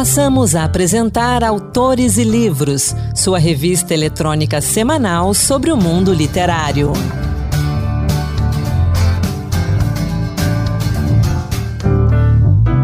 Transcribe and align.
Passamos 0.00 0.56
a 0.56 0.64
apresentar 0.64 1.44
Autores 1.44 2.16
e 2.16 2.24
Livros, 2.24 2.96
sua 3.14 3.38
revista 3.38 3.92
eletrônica 3.92 4.58
semanal 4.62 5.34
sobre 5.34 5.70
o 5.70 5.76
mundo 5.76 6.14
literário. 6.14 6.94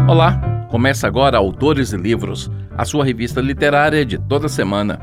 Olá, 0.07 0.67
começa 0.69 1.07
agora 1.07 1.39
Autores 1.39 1.91
e 1.91 1.97
Livros, 1.97 2.51
a 2.77 2.85
sua 2.85 3.03
revista 3.03 3.41
literária 3.41 4.05
de 4.05 4.19
toda 4.19 4.47
semana. 4.47 4.99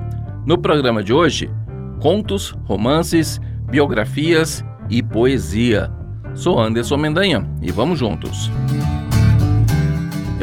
No 0.47 0.57
programa 0.57 1.03
de 1.03 1.13
hoje, 1.13 1.51
contos, 1.99 2.57
romances, 2.63 3.41
biografias 3.69 4.65
e 4.89 5.03
poesia. 5.03 5.91
Sou 6.33 6.61
Anderson 6.61 6.97
Mendanha 6.97 7.45
e 7.61 7.73
vamos 7.73 7.99
juntos. 7.99 8.53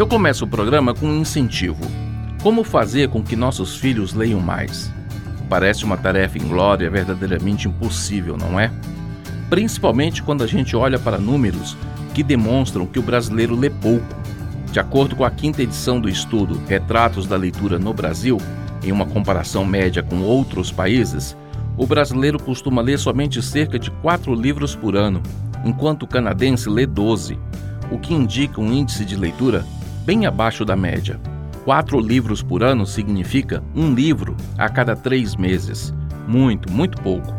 Eu 0.02 0.08
começo 0.08 0.46
o 0.46 0.48
programa 0.48 0.96
com 0.96 1.06
um 1.06 1.22
incentivo. 1.22 1.86
Como 2.42 2.64
fazer 2.64 3.08
com 3.10 3.22
que 3.22 3.36
nossos 3.36 3.76
filhos 3.76 4.16
leiam 4.16 4.40
mais? 4.40 4.92
Parece 5.48 5.86
uma 5.86 5.96
tarefa 5.96 6.40
inglória, 6.40 6.90
verdadeiramente 6.90 7.68
impossível, 7.68 8.36
não 8.36 8.60
é? 8.60 8.72
Principalmente 9.48 10.24
quando 10.24 10.44
a 10.44 10.48
gente 10.48 10.76
olha 10.76 10.98
para 10.98 11.20
números 11.20 11.78
que 12.16 12.24
demonstram 12.24 12.88
que 12.88 12.98
o 12.98 13.04
brasileiro 13.04 13.56
lê 13.56 13.70
pouco. 13.70 14.16
De 14.72 14.80
acordo 14.80 15.16
com 15.16 15.24
a 15.24 15.30
quinta 15.30 15.62
edição 15.62 16.02
do 16.02 16.10
estudo 16.10 16.60
Retratos 16.68 17.28
da 17.28 17.38
Leitura 17.38 17.78
no 17.78 17.94
Brasil, 17.94 18.40
em 18.84 18.92
uma 18.92 19.06
comparação 19.06 19.64
média 19.64 20.02
com 20.02 20.24
outros 20.24 20.72
países, 20.72 21.38
o 21.78 21.86
brasileiro 21.86 22.42
costuma 22.42 22.82
ler 22.82 22.98
somente 22.98 23.40
cerca 23.40 23.78
de 23.78 23.92
quatro 23.92 24.34
livros 24.34 24.76
por 24.76 24.96
ano, 24.96 25.22
enquanto 25.64 26.04
o 26.04 26.08
canadense 26.08 26.68
lê 26.68 26.88
12, 26.88 27.38
o 27.92 28.00
que 28.00 28.16
indica 28.16 28.60
um 28.60 28.74
índice 28.74 29.06
de 29.06 29.16
leitura 29.16 29.64
bem 30.06 30.26
abaixo 30.26 30.66
da 30.66 30.76
média. 30.76 31.20
Quatro 31.64 32.00
livros 32.00 32.42
por 32.42 32.64
ano 32.64 32.86
significa 32.86 33.64
um 33.76 33.94
livro 33.94 34.36
a 34.58 34.68
cada 34.68 34.96
três 34.96 35.36
meses. 35.36 35.94
Muito, 36.28 36.72
muito 36.72 37.00
pouco. 37.02 37.34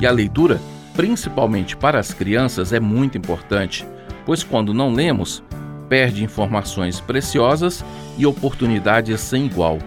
E 0.00 0.06
a 0.06 0.10
leitura, 0.10 0.60
principalmente 0.94 1.76
para 1.76 1.98
as 1.98 2.14
crianças, 2.14 2.72
é 2.72 2.80
muito 2.80 3.18
importante, 3.18 3.86
pois 4.24 4.42
quando 4.42 4.72
não 4.72 4.92
lemos, 4.92 5.42
perde 5.88 6.24
informações 6.24 7.00
preciosas 7.00 7.84
e 8.16 8.24
oportunidades 8.24 9.20
sem 9.20 9.44
igual. 9.44 9.78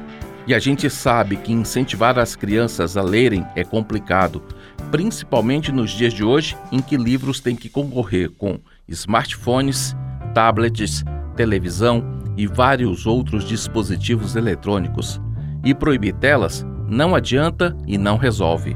E 0.46 0.54
a 0.54 0.60
gente 0.60 0.90
sabe 0.90 1.38
que 1.38 1.54
incentivar 1.54 2.20
as 2.20 2.36
crianças 2.36 2.98
a 2.98 3.02
lerem 3.02 3.46
é 3.56 3.64
complicado, 3.64 4.44
principalmente 4.92 5.72
nos 5.72 5.92
dias 5.92 6.14
de 6.14 6.24
hoje 6.24 6.56
em 6.72 6.82
que 6.82 6.98
livros 6.98 7.40
têm 7.40 7.56
que 7.56 7.70
concorrer 7.70 8.30
com 8.30 8.60
smartphones, 8.88 9.96
tablets, 10.36 11.04
televisão 11.34 12.04
e 12.38 12.48
vários 12.48 13.06
outros 13.06 13.44
dispositivos 13.44 14.36
eletrônicos. 14.36 15.20
E 15.64 15.74
proibir 15.74 16.14
telas 16.16 16.66
não 16.88 17.16
adianta 17.16 17.76
e 17.88 17.98
não 17.98 18.18
resolve. 18.18 18.76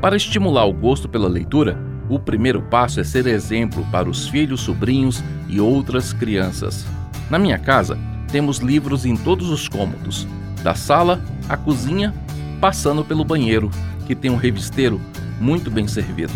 Para 0.00 0.16
estimular 0.16 0.64
o 0.66 0.72
gosto 0.72 1.08
pela 1.08 1.28
leitura, 1.28 1.76
o 2.08 2.18
primeiro 2.18 2.62
passo 2.62 3.00
é 3.00 3.04
ser 3.04 3.26
exemplo 3.26 3.84
para 3.90 4.08
os 4.08 4.28
filhos, 4.28 4.60
sobrinhos 4.60 5.22
e 5.48 5.60
outras 5.60 6.12
crianças. 6.12 6.86
Na 7.28 7.38
minha 7.38 7.58
casa, 7.58 7.98
temos 8.30 8.58
livros 8.58 9.04
em 9.04 9.16
todos 9.16 9.50
os 9.50 9.68
cômodos, 9.68 10.26
da 10.62 10.74
sala 10.74 11.20
à 11.48 11.56
cozinha, 11.56 12.14
passando 12.60 13.04
pelo 13.04 13.24
banheiro, 13.24 13.70
que 14.06 14.14
tem 14.14 14.30
um 14.30 14.36
revisteiro 14.36 15.00
muito 15.40 15.70
bem 15.70 15.86
servido. 15.86 16.32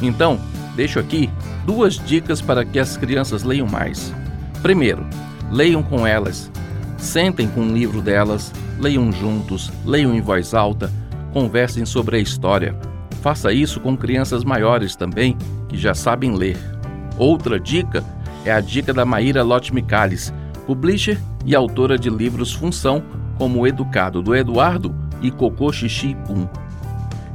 Então, 0.00 0.40
deixo 0.74 0.98
aqui 0.98 1.30
duas 1.66 1.98
dicas 1.98 2.40
para 2.40 2.64
que 2.64 2.78
as 2.78 2.96
crianças 2.96 3.42
leiam 3.42 3.66
mais. 3.66 4.12
Primeiro, 4.62 5.06
leiam 5.50 5.82
com 5.82 6.06
elas. 6.06 6.50
Sentem 6.98 7.48
com 7.48 7.62
um 7.62 7.72
livro 7.72 8.02
delas, 8.02 8.52
leiam 8.78 9.10
juntos, 9.10 9.72
leiam 9.86 10.14
em 10.14 10.20
voz 10.20 10.52
alta, 10.52 10.92
conversem 11.32 11.86
sobre 11.86 12.16
a 12.16 12.20
história. 12.20 12.76
Faça 13.22 13.52
isso 13.54 13.80
com 13.80 13.96
crianças 13.96 14.44
maiores 14.44 14.94
também, 14.94 15.36
que 15.66 15.78
já 15.78 15.94
sabem 15.94 16.36
ler. 16.36 16.58
Outra 17.16 17.58
dica 17.58 18.04
é 18.44 18.52
a 18.52 18.60
dica 18.60 18.92
da 18.92 19.04
Maíra 19.04 19.42
Lotte 19.42 19.74
Michalis, 19.74 20.32
publisher 20.66 21.18
e 21.46 21.54
autora 21.54 21.98
de 21.98 22.10
livros 22.10 22.52
Função, 22.52 23.02
como 23.38 23.66
Educado 23.66 24.20
do 24.20 24.36
Eduardo 24.36 24.94
e 25.22 25.30
Cocô 25.30 25.72
Xixi 25.72 26.14
Pum. 26.26 26.46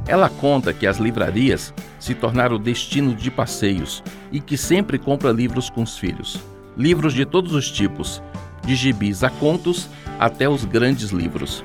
Ela 0.06 0.28
conta 0.28 0.72
que 0.72 0.86
as 0.86 0.98
livrarias 0.98 1.74
se 1.98 2.14
tornaram 2.14 2.56
destino 2.56 3.16
de 3.16 3.32
passeios 3.32 4.00
e 4.30 4.38
que 4.38 4.56
sempre 4.56 4.96
compra 4.96 5.32
livros 5.32 5.68
com 5.68 5.82
os 5.82 5.98
filhos 5.98 6.40
livros 6.76 7.14
de 7.14 7.24
todos 7.24 7.54
os 7.54 7.70
tipos, 7.70 8.22
de 8.64 8.74
gibis 8.74 9.24
a 9.24 9.30
contos 9.30 9.88
até 10.18 10.48
os 10.48 10.64
grandes 10.64 11.10
livros. 11.10 11.64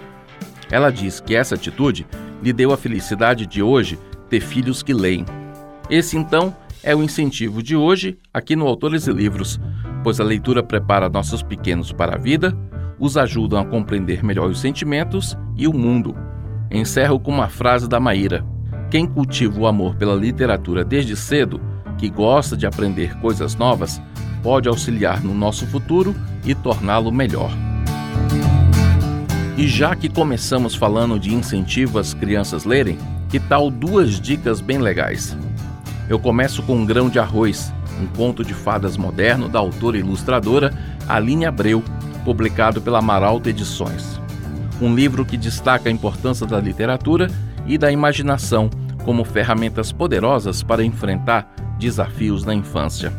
Ela 0.70 0.90
diz 0.90 1.20
que 1.20 1.36
essa 1.36 1.56
atitude 1.56 2.06
lhe 2.42 2.54
deu 2.54 2.72
a 2.72 2.78
felicidade 2.78 3.46
de 3.46 3.62
hoje 3.62 4.00
ter 4.30 4.40
filhos 4.40 4.82
que 4.82 4.94
leem. 4.94 5.26
Esse 5.90 6.18
então 6.18 6.56
é 6.84 6.96
o 6.96 7.04
incentivo 7.04 7.62
de 7.62 7.76
hoje 7.76 8.18
aqui 8.34 8.56
no 8.56 8.66
Autores 8.66 9.08
e 9.08 9.12
Livros, 9.12 9.60
pois 10.04 10.20
a 10.20 10.24
leitura 10.24 10.64
prepara 10.64 11.10
nossos 11.10 11.44
pequenos 11.44 11.92
para 11.92 12.16
a 12.16 12.18
vida, 12.18 12.58
os 12.98 13.18
ajudam 13.18 13.60
a 13.60 13.66
compreender 13.66 14.24
melhor 14.24 14.50
os 14.50 14.60
sentimentos 14.60 15.38
e 15.58 15.68
o 15.68 15.74
mundo. 15.74 16.16
Encerro 16.72 17.20
com 17.20 17.32
uma 17.32 17.50
frase 17.50 17.88
da 17.88 18.00
Maíra: 18.00 18.46
Quem 18.90 19.06
cultiva 19.06 19.60
o 19.60 19.68
amor 19.68 19.96
pela 19.96 20.16
literatura 20.16 20.86
desde 20.86 21.16
cedo, 21.16 21.60
que 21.98 22.10
gosta 22.10 22.56
de 22.56 22.66
aprender 22.66 23.20
coisas 23.20 23.56
novas, 23.56 24.02
pode 24.42 24.68
auxiliar 24.68 25.24
no 25.24 25.34
nosso 25.34 25.66
futuro 25.68 26.16
e 26.46 26.54
torná-lo 26.56 27.12
melhor. 27.12 27.52
E 29.58 29.68
já 29.68 29.96
que 29.96 30.10
começamos 30.10 30.74
falando 30.74 31.20
de 31.20 31.34
incentivo 31.34 32.00
às 32.00 32.14
crianças 32.14 32.66
lerem, 32.66 32.98
que 33.30 33.40
tal 33.40 33.70
duas 33.70 34.20
dicas 34.20 34.60
bem 34.60 34.80
legais? 34.80 35.38
Eu 36.10 36.20
começo 36.20 36.64
com 36.64 36.76
Um 36.76 36.86
Grão 36.86 37.10
de 37.10 37.20
Arroz, 37.20 37.72
um 38.02 38.08
conto 38.08 38.44
de 38.44 38.54
fadas 38.54 38.98
moderno 38.98 39.48
da 39.48 39.60
autora 39.60 39.98
e 39.98 40.00
ilustradora 40.00 40.74
Aline 41.08 41.46
Abreu, 41.46 41.84
publicado 42.26 42.82
pela 42.82 43.02
Maralta 43.02 43.50
Edições. 43.50 44.20
Um 44.82 44.96
livro 44.96 45.24
que 45.24 45.38
destaca 45.38 45.90
a 45.90 45.92
importância 45.92 46.46
da 46.46 46.60
literatura 46.60 47.30
e 47.68 47.78
da 47.78 47.92
imaginação 47.92 48.70
como 49.06 49.24
ferramentas 49.24 49.92
poderosas 49.92 50.64
para 50.64 50.84
enfrentar 50.84 51.54
desafios 51.78 52.44
na 52.44 52.54
infância. 52.54 53.14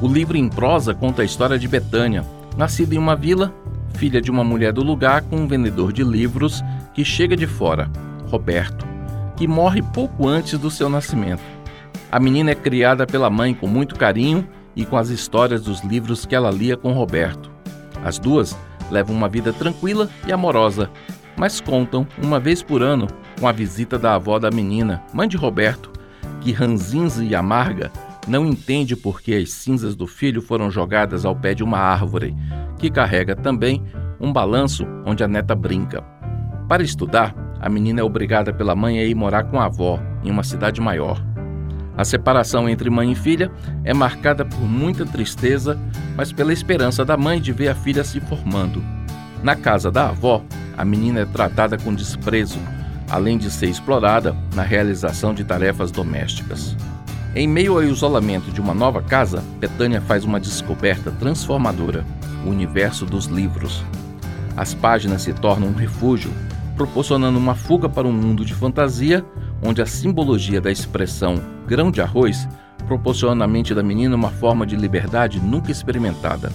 O 0.00 0.06
livro 0.06 0.36
em 0.36 0.48
prosa 0.48 0.94
conta 0.94 1.22
a 1.22 1.24
história 1.24 1.58
de 1.58 1.66
Betânia, 1.66 2.24
nascida 2.56 2.94
em 2.94 2.98
uma 2.98 3.16
vila, 3.16 3.52
filha 3.94 4.20
de 4.20 4.30
uma 4.30 4.44
mulher 4.44 4.72
do 4.72 4.80
lugar 4.80 5.22
com 5.22 5.38
um 5.38 5.48
vendedor 5.48 5.92
de 5.92 6.04
livros 6.04 6.62
que 6.94 7.04
chega 7.04 7.36
de 7.36 7.48
fora, 7.48 7.90
Roberto, 8.30 8.86
que 9.36 9.48
morre 9.48 9.82
pouco 9.82 10.28
antes 10.28 10.56
do 10.56 10.70
seu 10.70 10.88
nascimento. 10.88 11.42
A 12.12 12.20
menina 12.20 12.52
é 12.52 12.54
criada 12.54 13.08
pela 13.08 13.28
mãe 13.28 13.52
com 13.52 13.66
muito 13.66 13.96
carinho 13.96 14.46
e 14.76 14.84
com 14.84 14.96
as 14.96 15.08
histórias 15.08 15.62
dos 15.62 15.82
livros 15.82 16.24
que 16.24 16.36
ela 16.36 16.50
lia 16.52 16.76
com 16.76 16.92
Roberto. 16.92 17.50
As 18.04 18.20
duas 18.20 18.56
levam 18.92 19.16
uma 19.16 19.28
vida 19.28 19.52
tranquila 19.52 20.08
e 20.28 20.32
amorosa, 20.32 20.88
mas 21.36 21.60
contam, 21.60 22.06
uma 22.22 22.38
vez 22.38 22.62
por 22.62 22.84
ano, 22.84 23.08
com 23.40 23.48
a 23.48 23.52
visita 23.52 23.98
da 23.98 24.14
avó 24.14 24.38
da 24.38 24.48
menina, 24.48 25.02
mãe 25.12 25.26
de 25.26 25.36
Roberto, 25.36 25.90
que 26.40 26.52
ranzinza 26.52 27.24
e 27.24 27.34
amarga 27.34 27.90
não 28.28 28.46
entende 28.46 28.94
por 28.94 29.20
que 29.20 29.34
as 29.34 29.50
cinzas 29.50 29.96
do 29.96 30.06
filho 30.06 30.42
foram 30.42 30.70
jogadas 30.70 31.24
ao 31.24 31.34
pé 31.34 31.54
de 31.54 31.64
uma 31.64 31.78
árvore, 31.78 32.36
que 32.78 32.90
carrega 32.90 33.34
também 33.34 33.82
um 34.20 34.32
balanço 34.32 34.86
onde 35.06 35.24
a 35.24 35.28
neta 35.28 35.54
brinca. 35.54 36.02
Para 36.68 36.82
estudar, 36.82 37.34
a 37.60 37.68
menina 37.68 38.00
é 38.00 38.04
obrigada 38.04 38.52
pela 38.52 38.76
mãe 38.76 38.98
a 38.98 39.04
ir 39.04 39.14
morar 39.14 39.44
com 39.44 39.58
a 39.58 39.64
avó, 39.64 39.98
em 40.22 40.30
uma 40.30 40.42
cidade 40.42 40.80
maior. 40.80 41.24
A 41.96 42.04
separação 42.04 42.68
entre 42.68 42.88
mãe 42.90 43.10
e 43.10 43.14
filha 43.16 43.50
é 43.82 43.92
marcada 43.92 44.44
por 44.44 44.60
muita 44.60 45.04
tristeza, 45.04 45.78
mas 46.16 46.30
pela 46.30 46.52
esperança 46.52 47.04
da 47.04 47.16
mãe 47.16 47.40
de 47.40 47.52
ver 47.52 47.68
a 47.68 47.74
filha 47.74 48.04
se 48.04 48.20
formando. 48.20 48.80
Na 49.42 49.56
casa 49.56 49.90
da 49.90 50.08
avó, 50.08 50.44
a 50.76 50.84
menina 50.84 51.20
é 51.20 51.24
tratada 51.24 51.76
com 51.76 51.92
desprezo, 51.92 52.60
além 53.10 53.38
de 53.38 53.50
ser 53.50 53.66
explorada 53.66 54.36
na 54.54 54.62
realização 54.62 55.34
de 55.34 55.42
tarefas 55.42 55.90
domésticas. 55.90 56.76
Em 57.34 57.46
meio 57.46 57.74
ao 57.74 57.82
isolamento 57.82 58.50
de 58.50 58.60
uma 58.60 58.72
nova 58.72 59.02
casa, 59.02 59.44
Betânia 59.60 60.00
faz 60.00 60.24
uma 60.24 60.40
descoberta 60.40 61.10
transformadora: 61.10 62.04
o 62.44 62.48
universo 62.48 63.04
dos 63.04 63.26
livros. 63.26 63.84
As 64.56 64.74
páginas 64.74 65.22
se 65.22 65.32
tornam 65.32 65.68
um 65.68 65.74
refúgio, 65.74 66.32
proporcionando 66.74 67.38
uma 67.38 67.54
fuga 67.54 67.88
para 67.88 68.08
um 68.08 68.12
mundo 68.12 68.44
de 68.44 68.54
fantasia 68.54 69.24
onde 69.62 69.82
a 69.82 69.86
simbologia 69.86 70.60
da 70.60 70.70
expressão 70.70 71.34
grão 71.66 71.90
de 71.90 72.00
arroz 72.00 72.48
proporciona 72.86 73.44
à 73.44 73.48
mente 73.48 73.74
da 73.74 73.82
menina 73.82 74.16
uma 74.16 74.30
forma 74.30 74.64
de 74.64 74.76
liberdade 74.76 75.40
nunca 75.40 75.70
experimentada. 75.70 76.50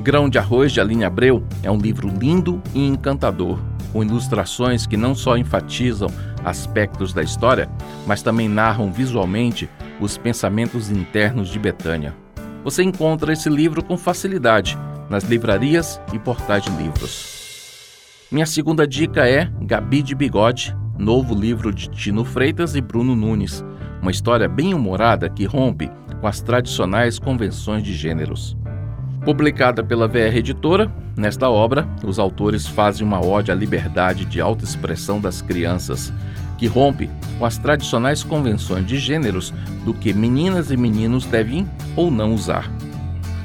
Grão 0.00 0.30
de 0.30 0.38
Arroz 0.38 0.72
de 0.72 0.80
Aline 0.80 1.04
Abreu 1.04 1.44
é 1.62 1.70
um 1.70 1.76
livro 1.76 2.08
lindo 2.08 2.62
e 2.72 2.86
encantador, 2.86 3.58
com 3.92 4.02
ilustrações 4.02 4.86
que 4.86 4.96
não 4.96 5.14
só 5.14 5.36
enfatizam 5.36 6.08
aspectos 6.42 7.12
da 7.12 7.22
história, 7.22 7.68
mas 8.06 8.22
também 8.22 8.48
narram 8.48 8.90
visualmente 8.90 9.68
os 10.00 10.16
Pensamentos 10.16 10.90
Internos 10.90 11.48
de 11.48 11.58
Betânia. 11.58 12.14
Você 12.64 12.82
encontra 12.82 13.32
esse 13.32 13.48
livro 13.48 13.84
com 13.84 13.96
facilidade 13.96 14.76
nas 15.08 15.24
livrarias 15.24 16.00
e 16.12 16.18
portais 16.18 16.62
de 16.64 16.70
livros. 16.70 17.38
Minha 18.30 18.46
segunda 18.46 18.86
dica 18.86 19.28
é 19.28 19.50
Gabi 19.62 20.02
de 20.02 20.14
Bigode, 20.14 20.76
novo 20.98 21.34
livro 21.34 21.72
de 21.72 21.88
Tino 21.88 22.24
Freitas 22.24 22.76
e 22.76 22.80
Bruno 22.80 23.16
Nunes, 23.16 23.64
uma 24.00 24.10
história 24.10 24.48
bem 24.48 24.72
humorada 24.72 25.28
que 25.28 25.44
rompe 25.44 25.90
com 26.20 26.26
as 26.26 26.40
tradicionais 26.40 27.18
convenções 27.18 27.82
de 27.82 27.92
gêneros. 27.92 28.56
Publicada 29.24 29.84
pela 29.84 30.08
VR 30.08 30.36
Editora, 30.36 30.90
nesta 31.16 31.50
obra, 31.50 31.86
os 32.04 32.18
autores 32.18 32.66
fazem 32.66 33.06
uma 33.06 33.24
ode 33.24 33.50
à 33.50 33.54
liberdade 33.54 34.24
de 34.24 34.40
autoexpressão 34.40 35.20
das 35.20 35.42
crianças, 35.42 36.12
que 36.60 36.66
rompe 36.66 37.10
com 37.38 37.46
as 37.46 37.56
tradicionais 37.56 38.22
convenções 38.22 38.86
de 38.86 38.98
gêneros 38.98 39.50
do 39.82 39.94
que 39.94 40.12
meninas 40.12 40.70
e 40.70 40.76
meninos 40.76 41.24
devem 41.24 41.66
ou 41.96 42.10
não 42.10 42.34
usar. 42.34 42.70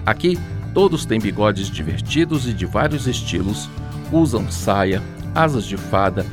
Aqui, 0.05 0.37
todos 0.73 1.05
têm 1.05 1.17
bigodes 1.17 1.71
divertidos 1.71 2.45
e 2.45 2.51
de 2.51 2.65
vários 2.65 3.07
estilos, 3.07 3.69
usam 4.11 4.51
saia, 4.51 5.01
asas 5.33 5.63
de 5.63 5.77
fada, 5.77 6.25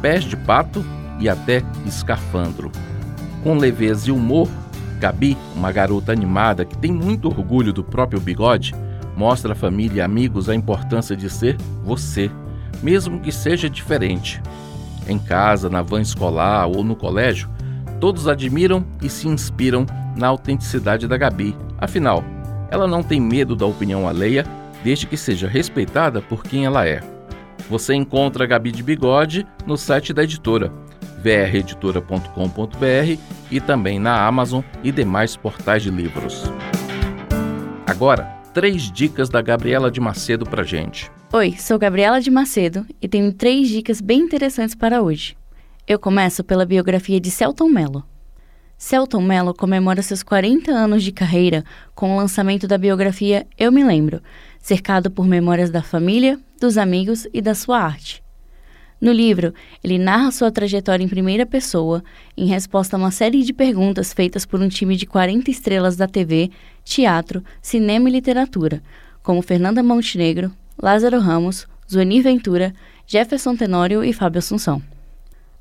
pés 0.00 0.24
de 0.24 0.34
pato 0.34 0.82
e 1.20 1.28
até 1.28 1.62
escafandro. 1.84 2.72
Com 3.44 3.58
leveza 3.58 4.08
e 4.08 4.10
humor, 4.10 4.48
Gabi, 4.98 5.36
uma 5.54 5.70
garota 5.70 6.10
animada 6.10 6.64
que 6.64 6.78
tem 6.78 6.90
muito 6.90 7.28
orgulho 7.28 7.70
do 7.70 7.84
próprio 7.84 8.18
bigode, 8.18 8.74
mostra 9.14 9.52
à 9.52 9.56
família 9.56 9.98
e 9.98 10.00
amigos 10.00 10.48
a 10.48 10.54
importância 10.54 11.14
de 11.14 11.28
ser 11.28 11.58
você, 11.84 12.30
mesmo 12.82 13.20
que 13.20 13.30
seja 13.30 13.68
diferente. 13.68 14.40
Em 15.10 15.18
casa, 15.18 15.68
na 15.68 15.82
van 15.82 16.00
escolar 16.00 16.68
ou 16.68 16.84
no 16.84 16.94
colégio, 16.94 17.50
todos 17.98 18.28
admiram 18.28 18.86
e 19.02 19.08
se 19.08 19.26
inspiram 19.26 19.84
na 20.16 20.28
autenticidade 20.28 21.08
da 21.08 21.16
Gabi. 21.16 21.56
Afinal, 21.78 22.22
ela 22.70 22.86
não 22.86 23.02
tem 23.02 23.20
medo 23.20 23.56
da 23.56 23.66
opinião 23.66 24.06
alheia, 24.06 24.46
desde 24.84 25.08
que 25.08 25.16
seja 25.16 25.48
respeitada 25.48 26.22
por 26.22 26.44
quem 26.44 26.64
ela 26.64 26.86
é. 26.86 27.00
Você 27.68 27.92
encontra 27.92 28.44
a 28.44 28.46
Gabi 28.46 28.70
de 28.70 28.84
Bigode 28.84 29.44
no 29.66 29.76
site 29.76 30.12
da 30.12 30.22
editora 30.22 30.72
vreditora.com.br 31.20 33.18
e 33.50 33.60
também 33.60 33.98
na 33.98 34.24
Amazon 34.24 34.62
e 34.82 34.90
demais 34.90 35.36
portais 35.36 35.82
de 35.82 35.90
livros. 35.90 36.44
Agora, 37.86 38.24
três 38.54 38.90
dicas 38.90 39.28
da 39.28 39.42
Gabriela 39.42 39.90
de 39.90 40.00
Macedo 40.00 40.46
para 40.46 40.62
gente. 40.62 41.10
Oi, 41.32 41.54
sou 41.56 41.78
Gabriela 41.78 42.20
de 42.20 42.28
Macedo 42.28 42.84
e 43.00 43.06
tenho 43.06 43.32
três 43.32 43.68
dicas 43.68 44.00
bem 44.00 44.18
interessantes 44.18 44.74
para 44.74 45.00
hoje. 45.00 45.36
Eu 45.86 45.96
começo 45.96 46.42
pela 46.42 46.66
biografia 46.66 47.20
de 47.20 47.30
Celton 47.30 47.68
Mello. 47.68 48.04
Celton 48.76 49.22
Mello 49.22 49.54
comemora 49.54 50.02
seus 50.02 50.24
40 50.24 50.72
anos 50.72 51.04
de 51.04 51.12
carreira 51.12 51.64
com 51.94 52.12
o 52.12 52.16
lançamento 52.16 52.66
da 52.66 52.76
biografia 52.76 53.46
Eu 53.56 53.70
Me 53.70 53.84
Lembro, 53.84 54.20
cercado 54.58 55.08
por 55.08 55.24
memórias 55.24 55.70
da 55.70 55.84
família, 55.84 56.36
dos 56.60 56.76
amigos 56.76 57.28
e 57.32 57.40
da 57.40 57.54
sua 57.54 57.78
arte. 57.78 58.24
No 59.00 59.12
livro, 59.12 59.54
ele 59.84 59.98
narra 59.98 60.32
sua 60.32 60.50
trajetória 60.50 61.04
em 61.04 61.08
primeira 61.08 61.46
pessoa, 61.46 62.02
em 62.36 62.46
resposta 62.46 62.96
a 62.96 62.98
uma 62.98 63.12
série 63.12 63.44
de 63.44 63.52
perguntas 63.52 64.12
feitas 64.12 64.44
por 64.44 64.60
um 64.60 64.68
time 64.68 64.96
de 64.96 65.06
40 65.06 65.48
estrelas 65.48 65.96
da 65.96 66.08
TV, 66.08 66.50
teatro, 66.82 67.40
cinema 67.62 68.08
e 68.08 68.12
literatura, 68.12 68.82
como 69.22 69.40
Fernanda 69.42 69.80
Montenegro, 69.80 70.50
Lázaro 70.82 71.18
Ramos, 71.18 71.68
Zueni 71.90 72.22
Ventura, 72.22 72.72
Jefferson 73.06 73.54
Tenório 73.54 74.02
e 74.02 74.14
Fábio 74.14 74.38
Assunção. 74.38 74.82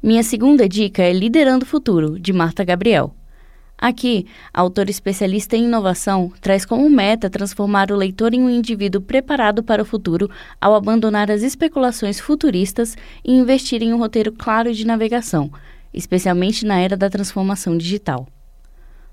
Minha 0.03 0.23
segunda 0.23 0.69
dica 0.69 1.03
é 1.03 1.11
Liderando 1.13 1.65
o 1.65 1.69
Futuro, 1.69 2.21
de 2.21 2.33
Marta 2.33 2.63
Gabriel. 2.63 3.13
Aqui, 3.79 4.27
a 4.55 4.63
autora 4.63 4.91
especialista 4.91 5.57
em 5.57 5.65
inovação 5.65 6.33
traz 6.41 6.65
como 6.65 6.89
meta 6.89 7.29
transformar 7.29 7.93
o 7.93 7.97
leitor 7.97 8.33
em 8.33 8.43
um 8.43 8.49
indivíduo 8.49 9.03
preparado 9.03 9.63
para 9.63 9.83
o 9.83 9.85
futuro 9.85 10.31
ao 10.59 10.75
abandonar 10.75 11.31
as 11.31 11.43
especulações 11.43 12.19
futuristas 12.19 12.97
e 13.23 13.33
investir 13.33 13.83
em 13.83 13.93
um 13.93 13.99
roteiro 13.99 14.33
claro 14.33 14.73
de 14.73 14.87
navegação, 14.87 15.53
especialmente 15.93 16.65
na 16.65 16.79
era 16.79 16.97
da 16.97 17.11
transformação 17.11 17.77
digital. 17.77 18.27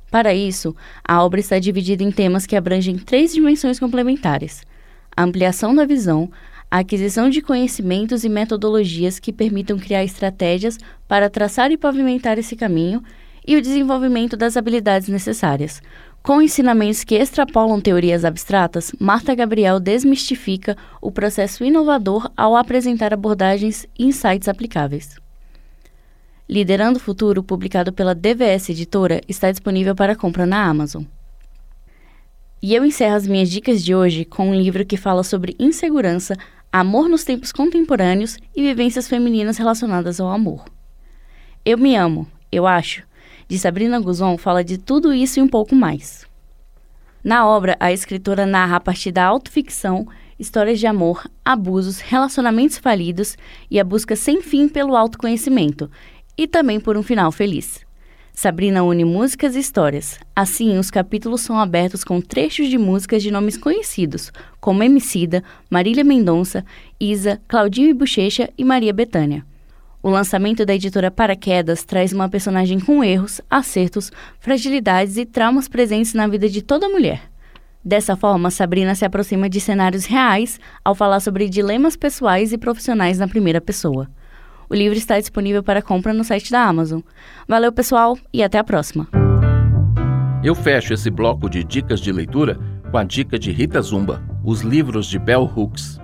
Para 0.09 0.33
isso, 0.33 0.75
a 1.03 1.23
obra 1.23 1.39
está 1.39 1.59
dividida 1.59 2.03
em 2.03 2.11
temas 2.11 2.45
que 2.45 2.55
abrangem 2.55 2.97
três 2.97 3.33
dimensões 3.33 3.79
complementares: 3.79 4.61
a 5.15 5.23
ampliação 5.23 5.73
da 5.73 5.85
visão, 5.85 6.29
a 6.69 6.79
aquisição 6.79 7.29
de 7.29 7.41
conhecimentos 7.41 8.23
e 8.23 8.29
metodologias 8.29 9.19
que 9.19 9.31
permitam 9.31 9.77
criar 9.77 10.03
estratégias 10.03 10.77
para 11.07 11.29
traçar 11.29 11.71
e 11.71 11.77
pavimentar 11.77 12.37
esse 12.39 12.55
caminho 12.55 13.03
e 13.45 13.55
o 13.55 13.61
desenvolvimento 13.61 14.35
das 14.35 14.57
habilidades 14.57 15.07
necessárias. 15.07 15.81
Com 16.23 16.41
ensinamentos 16.41 17.03
que 17.03 17.15
extrapolam 17.15 17.81
teorias 17.81 18.23
abstratas, 18.23 18.91
Marta 18.97 19.35
Gabriel 19.35 19.79
desmistifica 19.79 20.77
o 21.01 21.11
processo 21.11 21.65
inovador 21.65 22.31
ao 22.35 22.55
apresentar 22.55 23.13
abordagens 23.13 23.85
e 23.99 24.05
insights 24.05 24.47
aplicáveis. 24.47 25.17
Liderando 26.49 26.97
o 26.97 27.01
Futuro, 27.01 27.43
publicado 27.43 27.91
pela 27.91 28.15
DVS 28.15 28.69
Editora, 28.69 29.21
está 29.27 29.51
disponível 29.51 29.95
para 29.95 30.15
compra 30.15 30.45
na 30.45 30.65
Amazon. 30.65 31.03
E 32.65 32.73
eu 32.73 32.85
encerro 32.85 33.17
as 33.17 33.27
minhas 33.27 33.49
dicas 33.49 33.83
de 33.83 33.93
hoje 33.93 34.23
com 34.23 34.49
um 34.49 34.55
livro 34.55 34.85
que 34.85 34.95
fala 34.95 35.21
sobre 35.21 35.53
insegurança, 35.59 36.37
amor 36.71 37.09
nos 37.09 37.25
tempos 37.25 37.51
contemporâneos 37.51 38.37
e 38.55 38.61
vivências 38.61 39.05
femininas 39.05 39.57
relacionadas 39.57 40.21
ao 40.21 40.29
amor. 40.29 40.63
Eu 41.65 41.77
me 41.77 41.93
amo, 41.93 42.25
eu 42.49 42.65
acho, 42.65 43.03
de 43.49 43.59
Sabrina 43.59 43.99
Guzon 43.99 44.37
fala 44.37 44.63
de 44.63 44.77
tudo 44.77 45.13
isso 45.13 45.41
e 45.41 45.43
um 45.43 45.47
pouco 45.49 45.75
mais. 45.75 46.25
Na 47.21 47.45
obra, 47.45 47.75
a 47.81 47.91
escritora 47.91 48.45
narra 48.45 48.77
a 48.77 48.79
partir 48.79 49.11
da 49.11 49.25
autoficção 49.25 50.07
histórias 50.39 50.79
de 50.79 50.87
amor, 50.87 51.29
abusos, 51.43 51.99
relacionamentos 51.99 52.77
falidos 52.77 53.37
e 53.69 53.77
a 53.77 53.83
busca 53.83 54.15
sem 54.15 54.41
fim 54.41 54.69
pelo 54.69 54.95
autoconhecimento, 54.95 55.91
e 56.37 56.47
também 56.47 56.79
por 56.79 56.95
um 56.95 57.03
final 57.03 57.29
feliz. 57.29 57.85
Sabrina 58.35 58.83
une 58.83 59.05
músicas 59.05 59.55
e 59.55 59.59
histórias. 59.59 60.19
Assim, 60.35 60.77
os 60.79 60.89
capítulos 60.89 61.41
são 61.41 61.57
abertos 61.57 62.03
com 62.03 62.19
trechos 62.19 62.67
de 62.67 62.79
músicas 62.79 63.21
de 63.21 63.29
nomes 63.29 63.55
conhecidos, 63.55 64.31
como 64.59 64.81
Emicida, 64.83 65.43
Marília 65.69 66.03
Mendonça, 66.03 66.65
Isa, 66.99 67.39
Claudinho 67.47 67.89
e 67.89 67.93
Bochecha 67.93 68.49
e 68.57 68.65
Maria 68.65 68.91
Bethânia. 68.91 69.45
O 70.01 70.09
lançamento 70.09 70.65
da 70.65 70.73
editora 70.73 71.11
Paraquedas 71.11 71.83
traz 71.83 72.11
uma 72.11 72.27
personagem 72.27 72.79
com 72.79 73.03
erros, 73.03 73.39
acertos, 73.47 74.11
fragilidades 74.39 75.15
e 75.15 75.25
traumas 75.25 75.67
presentes 75.67 76.15
na 76.15 76.27
vida 76.27 76.49
de 76.49 76.63
toda 76.63 76.89
mulher. 76.89 77.29
Dessa 77.85 78.17
forma, 78.17 78.49
Sabrina 78.49 78.95
se 78.95 79.05
aproxima 79.05 79.47
de 79.47 79.61
cenários 79.61 80.05
reais 80.05 80.59
ao 80.83 80.95
falar 80.95 81.19
sobre 81.19 81.47
dilemas 81.47 81.95
pessoais 81.95 82.51
e 82.51 82.57
profissionais 82.57 83.19
na 83.19 83.27
primeira 83.27 83.61
pessoa. 83.61 84.09
O 84.73 84.75
livro 84.75 84.97
está 84.97 85.19
disponível 85.19 85.61
para 85.61 85.83
compra 85.83 86.11
no 86.15 86.23
site 86.23 86.51
da 86.51 86.61
Amazon. 86.61 87.01
Valeu, 87.47 87.71
pessoal, 87.71 88.17
e 88.33 88.41
até 88.41 88.57
a 88.57 88.63
próxima. 88.63 89.07
Eu 90.43 90.55
fecho 90.55 90.95
esse 90.95 91.11
bloco 91.11 91.47
de 91.47 91.63
dicas 91.63 91.99
de 91.99 92.11
leitura 92.11 92.59
com 92.89 92.97
a 92.97 93.03
dica 93.03 93.37
de 93.37 93.51
Rita 93.51 93.79
Zumba, 93.83 94.23
os 94.43 94.61
livros 94.61 95.05
de 95.05 95.19
Bell 95.19 95.43
Hooks. 95.43 95.99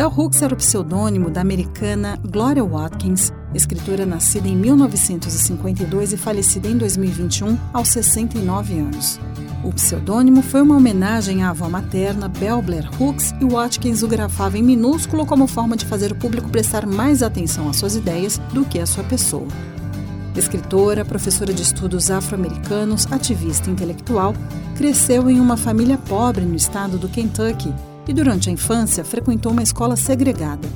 Bell 0.00 0.14
Hooks 0.16 0.40
era 0.40 0.54
o 0.54 0.56
pseudônimo 0.56 1.28
da 1.28 1.42
americana 1.42 2.18
Gloria 2.24 2.64
Watkins, 2.64 3.30
escritora 3.52 4.06
nascida 4.06 4.48
em 4.48 4.56
1952 4.56 6.14
e 6.14 6.16
falecida 6.16 6.68
em 6.68 6.78
2021 6.78 7.58
aos 7.70 7.88
69 7.88 8.78
anos. 8.78 9.20
O 9.62 9.70
pseudônimo 9.70 10.40
foi 10.40 10.62
uma 10.62 10.74
homenagem 10.74 11.42
à 11.42 11.50
avó 11.50 11.68
materna 11.68 12.28
Bell 12.28 12.62
Blair 12.62 12.88
Hooks 12.98 13.34
e 13.42 13.44
Watkins 13.44 14.02
o 14.02 14.08
grafava 14.08 14.56
em 14.56 14.62
minúsculo 14.62 15.26
como 15.26 15.46
forma 15.46 15.76
de 15.76 15.84
fazer 15.84 16.12
o 16.12 16.16
público 16.16 16.48
prestar 16.48 16.86
mais 16.86 17.22
atenção 17.22 17.68
às 17.68 17.76
suas 17.76 17.94
ideias 17.94 18.38
do 18.54 18.64
que 18.64 18.78
à 18.78 18.86
sua 18.86 19.04
pessoa. 19.04 19.48
Escritora, 20.34 21.04
professora 21.04 21.52
de 21.52 21.60
estudos 21.60 22.10
afro-americanos, 22.10 23.06
ativista 23.12 23.68
intelectual, 23.68 24.32
cresceu 24.78 25.28
em 25.28 25.38
uma 25.38 25.58
família 25.58 25.98
pobre 25.98 26.46
no 26.46 26.56
estado 26.56 26.96
do 26.96 27.06
Kentucky 27.06 27.70
e 28.10 28.12
durante 28.12 28.50
a 28.50 28.52
infância 28.52 29.04
frequentou 29.04 29.52
uma 29.52 29.62
escola 29.62 29.94
segregada. 29.94 30.68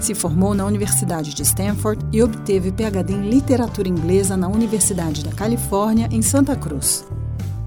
Se 0.00 0.14
formou 0.14 0.54
na 0.54 0.64
Universidade 0.64 1.34
de 1.34 1.42
Stanford 1.42 2.00
e 2.12 2.22
obteve 2.22 2.70
PhD 2.70 3.12
em 3.12 3.28
literatura 3.28 3.88
inglesa 3.88 4.36
na 4.36 4.46
Universidade 4.46 5.24
da 5.24 5.32
Califórnia, 5.32 6.08
em 6.12 6.22
Santa 6.22 6.54
Cruz. 6.54 7.04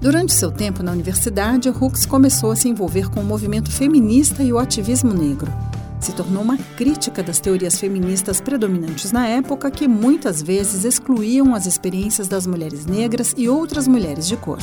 Durante 0.00 0.32
seu 0.32 0.50
tempo 0.50 0.82
na 0.82 0.92
universidade, 0.92 1.68
Hooks 1.68 2.06
começou 2.06 2.50
a 2.50 2.56
se 2.56 2.70
envolver 2.70 3.10
com 3.10 3.20
o 3.20 3.24
movimento 3.24 3.70
feminista 3.70 4.42
e 4.42 4.54
o 4.54 4.58
ativismo 4.58 5.12
negro. 5.12 5.52
Se 6.00 6.12
tornou 6.12 6.42
uma 6.42 6.56
crítica 6.56 7.22
das 7.22 7.40
teorias 7.40 7.78
feministas 7.78 8.40
predominantes 8.40 9.12
na 9.12 9.26
época 9.26 9.70
que 9.70 9.86
muitas 9.86 10.40
vezes 10.40 10.84
excluíam 10.84 11.54
as 11.54 11.66
experiências 11.66 12.26
das 12.26 12.46
mulheres 12.46 12.86
negras 12.86 13.34
e 13.36 13.50
outras 13.50 13.86
mulheres 13.86 14.26
de 14.26 14.38
cor. 14.38 14.60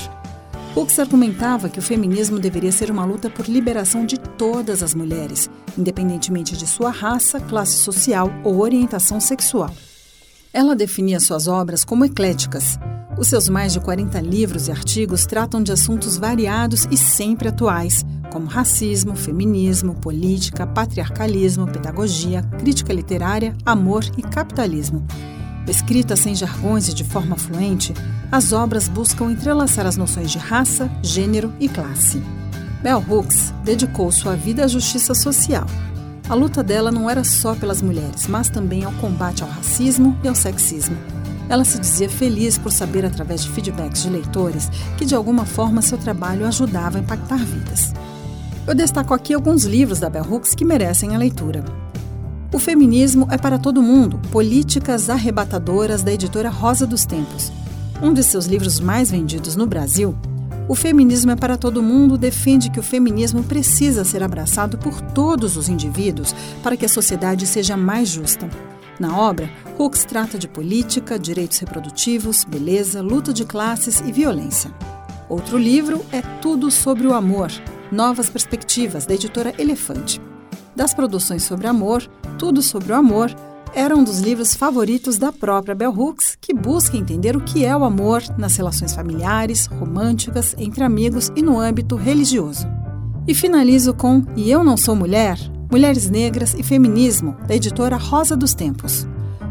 Hooks 0.78 1.00
argumentava 1.00 1.70
que 1.70 1.80
o 1.80 1.82
feminismo 1.82 2.38
deveria 2.38 2.72
ser 2.72 2.92
uma 2.92 3.04
luta 3.04 3.32
por 3.32 3.48
liberação 3.48 4.06
de 4.06 4.16
todas 4.16 4.84
as 4.84 4.94
mulheres, 4.94 5.50
independentemente 5.76 6.56
de 6.56 6.68
sua 6.68 6.92
raça, 6.92 7.40
classe 7.40 7.78
social 7.78 8.30
ou 8.44 8.60
orientação 8.60 9.20
sexual. 9.20 9.74
Ela 10.54 10.76
definia 10.76 11.20
suas 11.20 11.48
obras 11.48 11.84
como 11.84 12.06
ecléticas. 12.06 12.78
Os 13.18 13.28
seus 13.28 13.50
mais 13.50 13.74
de 13.74 13.80
40 13.80 14.22
livros 14.22 14.68
e 14.68 14.72
artigos 14.72 15.26
tratam 15.26 15.64
de 15.64 15.72
assuntos 15.72 16.16
variados 16.16 16.88
e 16.92 16.96
sempre 16.96 17.48
atuais, 17.48 18.06
como 18.32 18.46
racismo, 18.46 19.16
feminismo, 19.16 19.96
política, 19.96 20.68
patriarcalismo, 20.68 21.66
pedagogia, 21.66 22.44
crítica 22.60 22.94
literária, 22.94 23.56
amor 23.66 24.04
e 24.16 24.22
capitalismo. 24.22 25.08
Escritas 25.68 26.22
sem 26.22 26.34
jargões 26.34 26.88
e 26.88 26.94
de 26.94 27.04
forma 27.04 27.36
fluente, 27.36 27.94
as 28.32 28.54
obras 28.54 28.88
buscam 28.88 29.32
entrelaçar 29.32 29.86
as 29.86 29.98
noções 29.98 30.32
de 30.32 30.38
raça, 30.38 30.90
gênero 31.04 31.54
e 31.60 31.68
classe. 31.68 32.22
Bell 32.82 33.04
Hooks 33.08 33.54
dedicou 33.64 34.12
sua 34.12 34.36
vida 34.36 34.64
à 34.64 34.68
justiça 34.68 35.14
social. 35.14 35.66
A 36.30 36.34
luta 36.34 36.64
dela 36.64 36.92
não 36.92 37.10
era 37.10 37.24
só 37.24 37.54
pelas 37.54 37.82
mulheres, 37.82 38.28
mas 38.28 38.50
também 38.50 38.84
ao 38.84 38.92
combate 38.94 39.44
ao 39.44 39.50
racismo 39.50 40.18
e 40.24 40.28
ao 40.28 40.36
sexismo. 40.36 40.98
Ela 41.50 41.64
se 41.64 41.80
dizia 41.80 42.10
feliz 42.10 42.58
por 42.58 42.72
saber, 42.72 43.06
através 43.06 43.44
de 43.44 43.50
feedbacks 43.50 44.04
de 44.04 44.10
leitores, 44.10 44.70
que 44.98 45.06
de 45.06 45.16
alguma 45.16 45.46
forma 45.46 45.82
seu 45.82 45.98
trabalho 45.98 46.46
ajudava 46.46 46.98
a 46.98 47.02
impactar 47.02 47.38
vidas. 47.38 47.94
Eu 48.66 48.76
destaco 48.76 49.14
aqui 49.14 49.34
alguns 49.34 49.64
livros 49.64 50.00
da 50.00 50.10
Bell 50.10 50.26
Hooks 50.30 50.54
que 50.54 50.66
merecem 50.66 51.16
a 51.16 51.18
leitura. 51.18 51.64
O 52.50 52.60
Feminismo 52.60 53.27
é 53.30 53.38
para 53.38 53.60
Todo 53.60 53.84
Mundo, 53.84 54.20
Políticas 54.32 55.10
Arrebatadoras, 55.10 56.01
da 56.01 56.13
editora 56.13 56.50
Rosa 56.50 56.88
dos 56.88 57.06
Tempos. 57.06 57.51
Um 58.01 58.13
de 58.13 58.24
seus 58.24 58.46
livros 58.46 58.80
mais 58.80 59.12
vendidos 59.12 59.56
no 59.56 59.68
Brasil, 59.68 60.18
O 60.70 60.75
Feminismo 60.75 61.32
é 61.32 61.36
para 61.36 61.58
Todo 61.58 61.84
Mundo 61.84 62.18
defende 62.18 62.70
que 62.70 62.80
o 62.80 62.84
feminismo 62.84 63.42
precisa 63.42 64.04
ser 64.04 64.22
abraçado 64.22 64.77
por 64.77 65.00
todos 65.00 65.56
os 65.56 65.70
indivíduos 65.70 66.36
para 66.62 66.75
que 66.75 66.86
a 66.86 66.89
sociedade 66.89 67.48
seja 67.48 67.77
mais 67.77 68.10
justa. 68.10 68.50
Na 69.00 69.18
obra, 69.18 69.50
Hooks 69.77 70.04
trata 70.04 70.38
de 70.38 70.46
política, 70.46 71.18
direitos 71.18 71.60
reprodutivos, 71.60 72.44
beleza, 72.44 73.01
luta 73.01 73.32
de 73.32 73.46
classes 73.46 74.01
e 74.06 74.12
violência. 74.12 74.70
Outro 75.30 75.58
livro 75.58 76.06
é 76.12 76.22
Tudo 76.42 76.70
sobre 76.70 77.08
o 77.08 77.13
Amor, 77.13 77.50
Novas 77.89 78.30
Perspectivas, 78.30 79.06
da 79.06 79.13
editora 79.13 79.54
Elefante 79.58 80.20
das 80.77 80.94
produções 80.94 81.42
sobre 81.42 81.66
amor, 81.66 82.08
Tudo 82.38 82.62
sobre 82.62 82.94
o 82.94 82.96
Amor, 82.96 83.36
era 83.74 83.96
um 83.96 84.03
dos 84.03 84.20
livros 84.20 84.56
favoritos 84.56 85.17
da 85.17 85.32
própria 85.32 85.74
Bell 85.74 85.91
Hooks, 85.91 86.38
que 86.39 86.53
busca 86.53 86.96
entender 86.96 87.36
o 87.36 87.41
que 87.41 87.65
é 87.65 87.75
o 87.75 87.84
amor 87.84 88.24
nas 88.38 88.56
relações 88.56 88.94
familiares, 88.94 89.65
românticas, 89.65 90.56
entre 90.58 90.84
amigos 90.84 91.32
e 91.36 91.41
no 91.41 91.60
âmbito 91.60 91.96
religioso. 91.96 92.67
E 93.27 93.34
finalizo 93.34 93.94
com 93.94 94.24
E 94.36 94.51
Eu 94.51 94.63
Não 94.63 94.77
Sou 94.77 94.96
Mulher, 94.96 95.38
Mulheres 95.72 96.10
Negras 96.10 96.53
e 96.53 96.63
Feminismo, 96.63 97.36
da 97.48 97.56
editora 97.56 97.98
Rosa 97.98 98.38
dos 98.38 98.53
Tempos. 98.53 99.08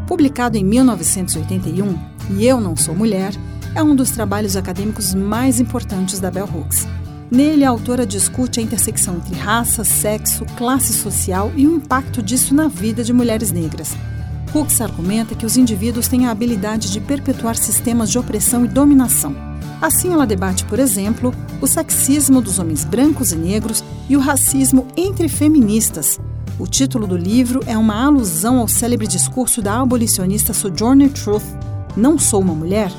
Publicado 0.06 0.56
em 0.56 0.64
1981, 0.64 1.98
E 2.38 2.46
Eu 2.46 2.60
Não 2.60 2.76
Sou 2.76 2.94
Mulher 2.94 3.32
é 3.74 3.82
um 3.82 3.94
dos 3.94 4.12
trabalhos 4.12 4.56
acadêmicos 4.56 5.12
mais 5.12 5.60
importantes 5.60 6.20
da 6.20 6.30
Bell 6.30 6.48
Hooks. 6.52 6.86
Nele, 7.30 7.64
a 7.64 7.70
autora 7.70 8.06
discute 8.06 8.60
a 8.60 8.62
intersecção 8.62 9.16
entre 9.16 9.34
raça, 9.34 9.82
sexo, 9.82 10.44
classe 10.56 10.92
social 10.92 11.52
e 11.56 11.66
o 11.66 11.74
impacto 11.74 12.22
disso 12.22 12.54
na 12.54 12.68
vida 12.68 13.02
de 13.02 13.12
mulheres 13.12 13.50
negras. 13.50 13.96
Hooks 14.54 14.80
argumenta 14.80 15.34
que 15.34 15.44
os 15.44 15.56
indivíduos 15.56 16.06
têm 16.06 16.26
a 16.26 16.30
habilidade 16.30 16.92
de 16.92 17.00
perpetuar 17.00 17.56
sistemas 17.56 18.10
de 18.10 18.18
opressão 18.18 18.64
e 18.64 18.68
dominação. 18.68 19.34
Assim, 19.82 20.12
ela 20.12 20.24
debate, 20.24 20.64
por 20.66 20.78
exemplo, 20.78 21.34
o 21.60 21.66
sexismo 21.66 22.40
dos 22.40 22.60
homens 22.60 22.84
brancos 22.84 23.32
e 23.32 23.36
negros 23.36 23.82
e 24.08 24.16
o 24.16 24.20
racismo 24.20 24.86
entre 24.96 25.28
feministas. 25.28 26.18
O 26.58 26.66
título 26.66 27.08
do 27.08 27.16
livro 27.16 27.60
é 27.66 27.76
uma 27.76 28.06
alusão 28.06 28.60
ao 28.60 28.68
célebre 28.68 29.06
discurso 29.06 29.60
da 29.60 29.80
abolicionista 29.80 30.54
Sojourner 30.54 31.12
Truth, 31.12 31.44
Não 31.96 32.18
Sou 32.18 32.40
uma 32.40 32.54
Mulher, 32.54 32.90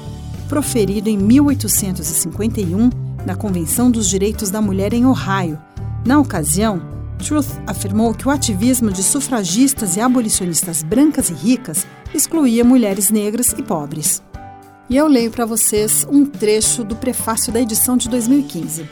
proferido 0.47 1.09
em 1.09 1.17
1851 1.17 3.06
na 3.27 3.35
Convenção 3.35 3.91
dos 3.91 4.07
Direitos 4.07 4.49
da 4.49 4.61
Mulher 4.61 4.93
em 4.93 5.05
Ohio. 5.05 5.61
Na 6.05 6.17
ocasião, 6.17 6.81
Truth 7.17 7.59
afirmou 7.67 8.13
que 8.13 8.25
o 8.25 8.31
ativismo 8.31 8.89
de 8.89 9.03
sufragistas 9.03 9.97
e 9.97 9.99
abolicionistas 9.99 10.81
brancas 10.81 11.29
e 11.29 11.33
ricas 11.33 11.85
excluía 12.13 12.63
mulheres 12.63 13.11
negras 13.11 13.53
e 13.57 13.61
pobres. 13.61 14.23
E 14.89 14.95
eu 14.95 15.07
leio 15.07 15.29
para 15.29 15.45
vocês 15.45 16.07
um 16.09 16.25
trecho 16.25 16.85
do 16.85 16.95
prefácio 16.95 17.51
da 17.51 17.59
edição 17.59 17.97
de 17.97 18.07
2015. 18.07 18.87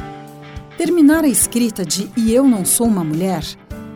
Terminar 0.78 1.24
a 1.24 1.30
escrita 1.30 1.86
de 1.86 2.12
E 2.18 2.34
Eu 2.34 2.46
Não 2.46 2.66
Sou 2.66 2.88
uma 2.88 3.06
Mulher, 3.06 3.46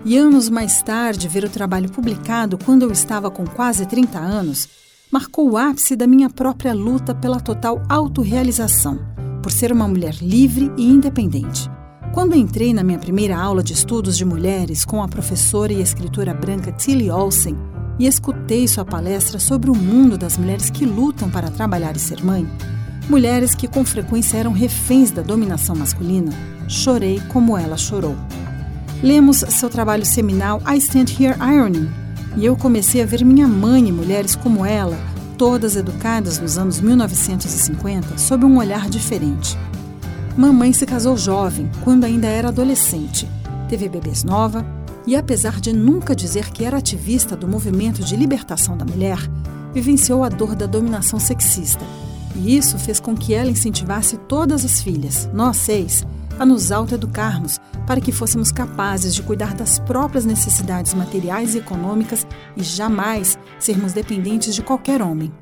e 0.06 0.16
anos 0.16 0.48
mais 0.48 0.82
tarde 0.82 1.28
ver 1.28 1.44
o 1.44 1.50
trabalho 1.50 1.92
publicado 1.92 2.58
quando 2.58 2.84
eu 2.84 2.92
estava 2.94 3.30
com 3.30 3.46
quase 3.46 3.86
30 3.86 4.18
anos, 4.18 4.70
marcou 5.12 5.52
o 5.52 5.58
ápice 5.58 5.98
da 5.98 6.08
minha 6.08 6.30
própria 6.30 6.74
luta 6.74 7.14
pela 7.14 7.42
total 7.42 7.84
autorrealização 7.90 9.19
por 9.50 9.54
ser 9.54 9.72
uma 9.72 9.88
mulher 9.88 10.14
livre 10.22 10.72
e 10.78 10.86
independente. 10.86 11.68
Quando 12.14 12.36
entrei 12.36 12.72
na 12.72 12.84
minha 12.84 13.00
primeira 13.00 13.36
aula 13.36 13.64
de 13.64 13.74
estudos 13.74 14.16
de 14.16 14.24
mulheres 14.24 14.86
com 14.86 15.02
a 15.02 15.08
professora 15.08 15.74
e 15.74 15.82
escritora 15.82 16.36
branca 16.36 16.72
Tilly 16.72 17.10
Olsen 17.10 17.58
e 17.98 18.06
escutei 18.06 18.68
sua 18.68 18.86
palestra 18.86 19.40
sobre 19.40 19.72
o 19.72 19.76
mundo 19.76 20.20
das 20.20 20.38
mulheres 20.38 20.70
que 20.70 20.86
lutam 20.86 21.32
para 21.32 21.50
trabalhar 21.50 21.96
e 21.96 22.00
ser 22.00 22.24
mãe, 22.24 22.48
mulheres 23.10 23.56
que 23.56 23.68
com 23.68 23.84
frequência 23.84 24.38
eram 24.38 24.52
reféns 24.52 25.10
da 25.10 25.24
dominação 25.24 25.76
masculina, 25.76 26.32
chorei 26.68 27.20
como 27.30 27.58
ela 27.58 27.76
chorou. 27.76 28.16
Lemos 29.02 29.38
seu 29.38 29.68
trabalho 29.68 30.06
seminal 30.06 30.62
I 30.72 30.78
Stand 30.78 31.08
Here 31.20 31.36
Ironing 31.42 31.90
e 32.38 32.46
eu 32.46 32.56
comecei 32.56 33.02
a 33.02 33.06
ver 33.08 33.26
minha 33.26 33.48
mãe 33.48 33.90
e 33.90 33.92
mulheres 33.92 34.36
como 34.36 34.64
ela 34.64 34.96
todas 35.40 35.78
educadas 35.78 36.38
nos 36.38 36.58
anos 36.58 36.82
1950 36.82 38.18
sob 38.18 38.44
um 38.46 38.58
olhar 38.58 38.90
diferente. 38.90 39.58
Mamãe 40.36 40.74
se 40.74 40.86
casou 40.86 41.16
jovem, 41.16 41.72
quando 41.82 42.04
ainda 42.04 42.28
era 42.28 42.50
adolescente. 42.50 43.26
Teve 43.70 43.88
bebês 43.88 44.26
nova 44.26 44.66
e, 45.08 45.16
apesar 45.16 45.62
de 45.62 45.72
nunca 45.72 46.14
dizer 46.14 46.50
que 46.50 46.66
era 46.66 46.78
ativista 46.78 47.38
do 47.38 47.48
movimento 47.48 48.04
de 48.04 48.18
libertação 48.18 48.76
da 48.76 48.84
mulher, 48.84 49.18
vivenciou 49.74 50.26
a 50.26 50.30
dor 50.30 50.56
da 50.56 50.66
dominação 50.66 51.18
sexista. 51.18 51.86
E 52.36 52.58
isso 52.58 52.78
fez 52.78 53.00
com 53.00 53.16
que 53.16 53.34
ela 53.34 53.50
incentivasse 53.50 54.18
todas 54.18 54.66
as 54.66 54.82
filhas, 54.82 55.30
nós 55.34 55.56
seis, 55.56 56.06
a 56.38 56.46
nos 56.46 56.70
autoeducarmos 56.70 57.62
para 57.90 58.00
que 58.00 58.12
fôssemos 58.12 58.52
capazes 58.52 59.16
de 59.16 59.24
cuidar 59.24 59.56
das 59.56 59.80
próprias 59.80 60.24
necessidades 60.24 60.94
materiais 60.94 61.56
e 61.56 61.58
econômicas 61.58 62.28
e 62.56 62.62
jamais 62.62 63.36
sermos 63.58 63.94
dependentes 63.94 64.54
de 64.54 64.62
qualquer 64.62 65.02
homem. 65.02 65.34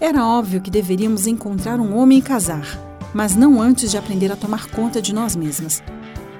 Era 0.00 0.24
óbvio 0.24 0.60
que 0.60 0.70
deveríamos 0.70 1.26
encontrar 1.26 1.80
um 1.80 1.96
homem 1.96 2.18
e 2.18 2.22
casar, 2.22 2.64
mas 3.12 3.34
não 3.34 3.60
antes 3.60 3.90
de 3.90 3.98
aprender 3.98 4.30
a 4.30 4.36
tomar 4.36 4.70
conta 4.70 5.02
de 5.02 5.12
nós 5.12 5.34
mesmas. 5.34 5.82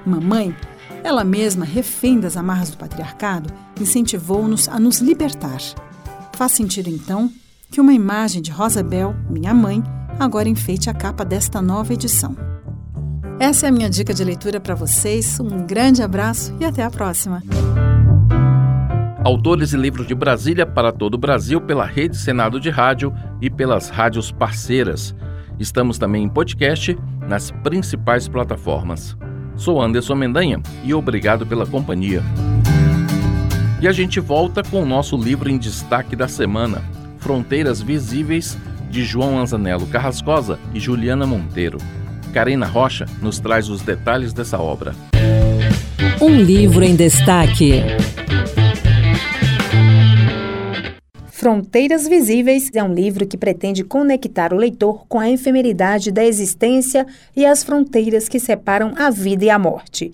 Mamãe, 0.05 0.55
ela 1.03 1.25
mesma 1.25 1.65
refém 1.65 2.17
das 2.17 2.37
amarras 2.37 2.69
do 2.69 2.77
patriarcado, 2.77 3.53
incentivou-nos 3.77 4.69
a 4.69 4.79
nos 4.79 4.99
libertar. 4.99 5.59
Faz 6.31 6.53
sentido, 6.53 6.89
então, 6.89 7.29
que 7.69 7.81
uma 7.81 7.93
imagem 7.93 8.41
de 8.41 8.51
Rosabel, 8.51 9.13
minha 9.29 9.53
mãe, 9.53 9.83
agora 10.17 10.47
enfeite 10.47 10.89
a 10.89 10.93
capa 10.93 11.25
desta 11.25 11.61
nova 11.61 11.93
edição. 11.93 12.54
Essa 13.37 13.65
é 13.65 13.69
a 13.69 13.71
minha 13.71 13.89
dica 13.89 14.13
de 14.13 14.23
leitura 14.23 14.61
para 14.61 14.75
vocês. 14.75 15.41
Um 15.41 15.67
grande 15.67 16.01
abraço 16.01 16.55
e 16.57 16.63
até 16.63 16.83
a 16.83 16.89
próxima. 16.89 17.43
Autores 19.25 19.73
e 19.73 19.77
livros 19.77 20.07
de 20.07 20.15
Brasília 20.15 20.65
para 20.65 20.91
todo 20.93 21.15
o 21.15 21.17
Brasil 21.17 21.59
pela 21.59 21.85
Rede 21.85 22.15
Senado 22.15 22.61
de 22.61 22.69
Rádio 22.69 23.13
e 23.41 23.49
pelas 23.49 23.89
rádios 23.89 24.31
parceiras. 24.31 25.13
Estamos 25.59 25.97
também 25.97 26.23
em 26.23 26.29
podcast 26.29 26.97
nas 27.27 27.51
principais 27.51 28.27
plataformas. 28.27 29.17
Sou 29.57 29.81
Anderson 29.81 30.15
Mendanha 30.15 30.61
e 30.85 30.93
obrigado 30.93 31.45
pela 31.45 31.65
companhia. 31.65 32.23
E 33.81 33.87
a 33.87 33.91
gente 33.91 34.21
volta 34.21 34.63
com 34.63 34.81
o 34.81 34.85
nosso 34.85 35.17
livro 35.17 35.49
em 35.49 35.57
destaque 35.57 36.15
da 36.15 36.29
semana, 36.29 36.81
Fronteiras 37.17 37.81
Visíveis, 37.81 38.57
de 38.89 39.03
João 39.03 39.37
Anzanello 39.37 39.87
Carrascosa 39.87 40.57
e 40.73 40.79
Juliana 40.79 41.27
Monteiro. 41.27 41.77
Karina 42.35 42.65
Rocha 42.65 43.05
nos 43.21 43.39
traz 43.39 43.69
os 43.69 43.81
detalhes 43.81 44.33
dessa 44.33 44.59
obra. 44.59 44.93
Um 46.21 46.35
livro 46.35 46.83
em 46.83 46.93
destaque. 46.93 47.81
Fronteiras 51.27 52.05
Visíveis 52.05 52.69
é 52.75 52.83
um 52.83 52.93
livro 52.93 53.25
que 53.25 53.37
pretende 53.37 53.85
conectar 53.85 54.51
o 54.51 54.57
leitor 54.57 55.05
com 55.07 55.17
a 55.17 55.31
efemeridade 55.31 56.11
da 56.11 56.25
existência 56.25 57.07
e 57.33 57.45
as 57.45 57.63
fronteiras 57.63 58.27
que 58.27 58.37
separam 58.37 58.93
a 58.97 59.09
vida 59.09 59.45
e 59.45 59.49
a 59.49 59.57
morte. 59.57 60.13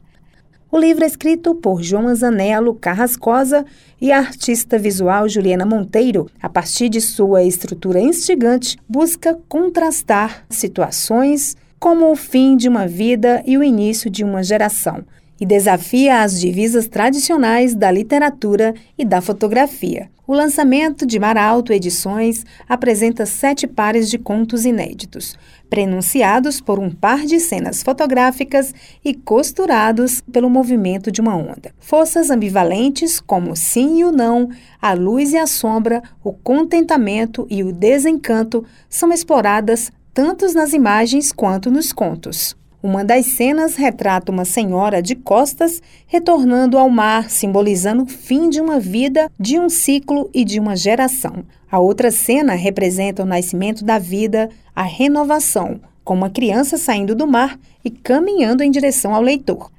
O 0.71 0.77
livro 0.77 1.03
é 1.03 1.07
escrito 1.07 1.55
por 1.55 1.81
João 1.81 2.07
Anzanello 2.07 2.75
Carrascosa 2.75 3.65
e 3.99 4.11
a 4.11 4.19
artista 4.19 4.77
visual 4.77 5.27
Juliana 5.27 5.65
Monteiro, 5.65 6.29
a 6.39 6.47
partir 6.47 6.87
de 6.87 7.01
sua 7.01 7.41
estrutura 7.41 7.99
instigante, 7.99 8.77
busca 8.87 9.39
contrastar 9.49 10.45
situações 10.51 11.55
como 11.81 12.11
o 12.11 12.15
fim 12.15 12.55
de 12.55 12.69
uma 12.69 12.85
vida 12.85 13.41
e 13.43 13.57
o 13.57 13.63
início 13.63 14.07
de 14.07 14.23
uma 14.23 14.43
geração, 14.43 15.03
e 15.39 15.45
desafia 15.47 16.21
as 16.21 16.39
divisas 16.39 16.87
tradicionais 16.87 17.73
da 17.73 17.89
literatura 17.89 18.75
e 18.95 19.03
da 19.03 19.19
fotografia. 19.19 20.07
O 20.27 20.33
lançamento 20.35 21.07
de 21.07 21.19
Maralto 21.19 21.73
Edições 21.73 22.45
apresenta 22.69 23.25
sete 23.25 23.65
pares 23.65 24.11
de 24.11 24.19
contos 24.19 24.63
inéditos, 24.63 25.35
prenunciados 25.71 26.61
por 26.61 26.77
um 26.77 26.91
par 26.91 27.25
de 27.25 27.39
cenas 27.39 27.81
fotográficas 27.81 28.75
e 29.03 29.15
costurados 29.15 30.21
pelo 30.31 30.51
movimento 30.51 31.11
de 31.11 31.19
uma 31.19 31.35
onda. 31.35 31.73
Forças 31.79 32.29
ambivalentes 32.29 33.19
como 33.19 33.53
o 33.53 33.55
sim 33.55 34.01
e 34.01 34.05
o 34.05 34.11
não, 34.11 34.49
a 34.79 34.93
luz 34.93 35.33
e 35.33 35.37
a 35.37 35.47
sombra, 35.47 36.03
o 36.23 36.31
contentamento 36.31 37.47
e 37.49 37.63
o 37.63 37.73
desencanto 37.73 38.63
são 38.87 39.11
exploradas 39.11 39.91
tanto 40.13 40.51
nas 40.53 40.73
imagens 40.73 41.31
quanto 41.31 41.71
nos 41.71 41.93
contos. 41.93 42.55
Uma 42.83 43.05
das 43.05 43.27
cenas 43.27 43.75
retrata 43.75 44.31
uma 44.31 44.43
senhora 44.43 45.01
de 45.01 45.15
costas 45.15 45.81
retornando 46.07 46.77
ao 46.77 46.89
mar, 46.89 47.29
simbolizando 47.29 48.03
o 48.03 48.07
fim 48.07 48.49
de 48.49 48.59
uma 48.59 48.79
vida, 48.79 49.29
de 49.39 49.59
um 49.59 49.69
ciclo 49.69 50.29
e 50.33 50.43
de 50.43 50.59
uma 50.59 50.75
geração. 50.75 51.45
A 51.71 51.79
outra 51.79 52.09
cena 52.09 52.53
representa 52.53 53.21
o 53.23 53.25
nascimento 53.25 53.85
da 53.85 53.99
vida, 53.99 54.49
a 54.75 54.81
renovação, 54.81 55.79
com 56.03 56.15
uma 56.15 56.29
criança 56.29 56.75
saindo 56.75 57.13
do 57.15 57.27
mar 57.27 57.57
e 57.85 57.89
caminhando 57.89 58.63
em 58.63 58.71
direção 58.71 59.13
ao 59.13 59.21
leitor. 59.21 59.71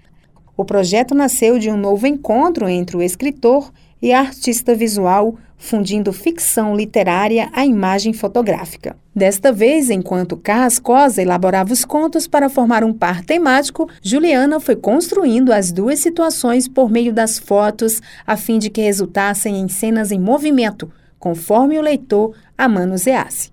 O 0.56 0.64
projeto 0.64 1.14
nasceu 1.14 1.58
de 1.58 1.68
um 1.68 1.76
novo 1.76 2.06
encontro 2.06 2.68
entre 2.68 2.96
o 2.96 3.02
escritor 3.02 3.72
e 4.02 4.12
artista 4.12 4.74
visual 4.74 5.36
fundindo 5.62 6.12
ficção 6.12 6.74
literária 6.74 7.48
à 7.52 7.64
imagem 7.64 8.12
fotográfica. 8.12 8.96
Desta 9.14 9.52
vez, 9.52 9.90
enquanto 9.90 10.36
Carrascosa 10.36 11.22
elaborava 11.22 11.72
os 11.72 11.84
contos 11.84 12.26
para 12.26 12.50
formar 12.50 12.82
um 12.82 12.92
par 12.92 13.24
temático, 13.24 13.88
Juliana 14.02 14.58
foi 14.58 14.74
construindo 14.74 15.52
as 15.52 15.70
duas 15.70 16.00
situações 16.00 16.66
por 16.66 16.90
meio 16.90 17.12
das 17.12 17.38
fotos, 17.38 18.02
a 18.26 18.36
fim 18.36 18.58
de 18.58 18.70
que 18.70 18.82
resultassem 18.82 19.60
em 19.60 19.68
cenas 19.68 20.10
em 20.10 20.18
movimento, 20.18 20.90
conforme 21.16 21.78
o 21.78 21.82
leitor 21.82 22.34
a 22.58 22.68
manuseasse. 22.68 23.51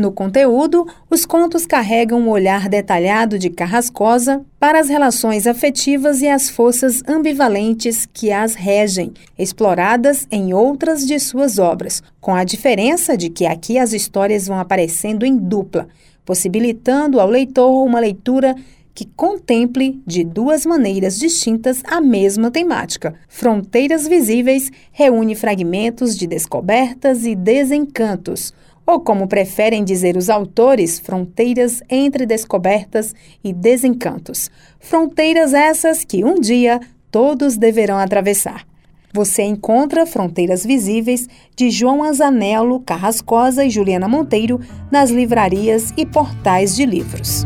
No 0.00 0.10
conteúdo, 0.10 0.86
os 1.10 1.26
contos 1.26 1.66
carregam 1.66 2.22
um 2.22 2.30
olhar 2.30 2.70
detalhado 2.70 3.38
de 3.38 3.50
Carrascosa 3.50 4.42
para 4.58 4.80
as 4.80 4.88
relações 4.88 5.46
afetivas 5.46 6.22
e 6.22 6.26
as 6.26 6.48
forças 6.48 7.02
ambivalentes 7.06 8.06
que 8.06 8.32
as 8.32 8.54
regem, 8.54 9.12
exploradas 9.38 10.26
em 10.30 10.54
outras 10.54 11.06
de 11.06 11.20
suas 11.20 11.58
obras, 11.58 12.02
com 12.18 12.34
a 12.34 12.44
diferença 12.44 13.14
de 13.14 13.28
que 13.28 13.44
aqui 13.44 13.76
as 13.76 13.92
histórias 13.92 14.46
vão 14.46 14.58
aparecendo 14.58 15.26
em 15.26 15.36
dupla, 15.36 15.86
possibilitando 16.24 17.20
ao 17.20 17.28
leitor 17.28 17.84
uma 17.84 18.00
leitura 18.00 18.56
que 18.94 19.04
contemple 19.04 20.00
de 20.06 20.24
duas 20.24 20.64
maneiras 20.64 21.18
distintas 21.18 21.82
a 21.84 22.00
mesma 22.00 22.50
temática. 22.50 23.14
Fronteiras 23.28 24.08
Visíveis 24.08 24.70
reúne 24.92 25.34
fragmentos 25.34 26.16
de 26.16 26.26
descobertas 26.26 27.26
e 27.26 27.34
desencantos 27.34 28.54
ou 28.90 29.00
como 29.00 29.28
preferem 29.28 29.84
dizer 29.84 30.16
os 30.16 30.28
autores, 30.28 30.98
fronteiras 30.98 31.82
entre 31.88 32.26
descobertas 32.26 33.14
e 33.42 33.52
desencantos. 33.52 34.50
Fronteiras 34.80 35.54
essas 35.54 36.04
que 36.04 36.24
um 36.24 36.34
dia 36.34 36.80
todos 37.10 37.56
deverão 37.56 37.98
atravessar. 37.98 38.66
Você 39.12 39.42
encontra 39.42 40.06
Fronteiras 40.06 40.64
Visíveis 40.64 41.28
de 41.56 41.70
João 41.70 42.02
Anzanello, 42.02 42.80
Carrascosa 42.80 43.64
e 43.64 43.70
Juliana 43.70 44.06
Monteiro 44.06 44.60
nas 44.90 45.10
livrarias 45.10 45.92
e 45.96 46.06
portais 46.06 46.74
de 46.76 46.84
livros. 46.84 47.44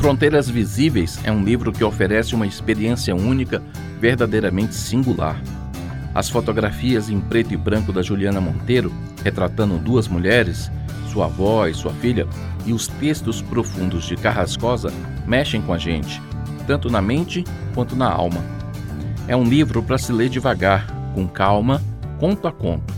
Fronteiras 0.00 0.48
Visíveis 0.48 1.18
é 1.24 1.30
um 1.30 1.44
livro 1.44 1.72
que 1.72 1.84
oferece 1.84 2.34
uma 2.34 2.46
experiência 2.46 3.14
única, 3.14 3.62
verdadeiramente 4.00 4.74
singular. 4.74 5.40
As 6.14 6.28
fotografias 6.28 7.08
em 7.08 7.20
preto 7.20 7.54
e 7.54 7.56
branco 7.56 7.92
da 7.92 8.02
Juliana 8.02 8.40
Monteiro, 8.40 8.92
retratando 9.24 9.78
duas 9.78 10.08
mulheres, 10.08 10.70
sua 11.10 11.26
avó 11.26 11.66
e 11.66 11.74
sua 11.74 11.92
filha, 11.94 12.26
e 12.66 12.72
os 12.72 12.86
textos 12.86 13.40
profundos 13.40 14.04
de 14.04 14.16
Carrascosa 14.16 14.92
mexem 15.26 15.62
com 15.62 15.72
a 15.72 15.78
gente, 15.78 16.20
tanto 16.66 16.90
na 16.90 17.00
mente 17.00 17.44
quanto 17.74 17.96
na 17.96 18.10
alma. 18.10 18.44
É 19.26 19.34
um 19.34 19.44
livro 19.44 19.82
para 19.82 19.96
se 19.96 20.12
ler 20.12 20.28
devagar, 20.28 20.86
com 21.14 21.26
calma, 21.26 21.80
conto 22.18 22.46
a 22.46 22.52
conto. 22.52 22.92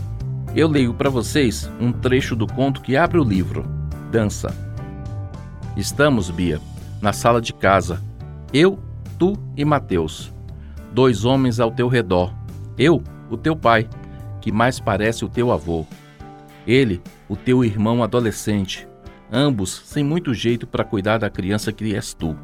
Eu 0.53 0.67
leio 0.67 0.93
para 0.93 1.09
vocês 1.09 1.69
um 1.79 1.91
trecho 1.91 2.35
do 2.35 2.47
conto 2.47 2.81
que 2.81 2.97
abre 2.97 3.17
o 3.17 3.23
livro, 3.23 3.65
Dança. 4.11 4.53
Estamos, 5.77 6.29
Bia, 6.29 6.59
na 7.01 7.13
sala 7.13 7.41
de 7.41 7.53
casa. 7.53 8.01
Eu, 8.53 8.79
tu 9.17 9.37
e 9.55 9.63
Mateus. 9.63 10.33
Dois 10.93 11.25
homens 11.25 11.59
ao 11.59 11.71
teu 11.71 11.89
redor 11.89 12.33
eu, 12.77 13.03
o 13.29 13.37
teu 13.37 13.55
pai, 13.55 13.87
que 14.41 14.51
mais 14.51 14.79
parece 14.79 15.23
o 15.23 15.29
teu 15.29 15.51
avô. 15.51 15.85
Ele, 16.67 17.01
o 17.29 17.35
teu 17.35 17.63
irmão 17.63 18.03
adolescente, 18.03 18.87
ambos 19.31 19.81
sem 19.85 20.03
muito 20.03 20.33
jeito 20.33 20.67
para 20.67 20.83
cuidar 20.83 21.17
da 21.17 21.29
criança 21.29 21.71
que 21.71 21.95
és 21.95 22.13
tu. 22.13 22.37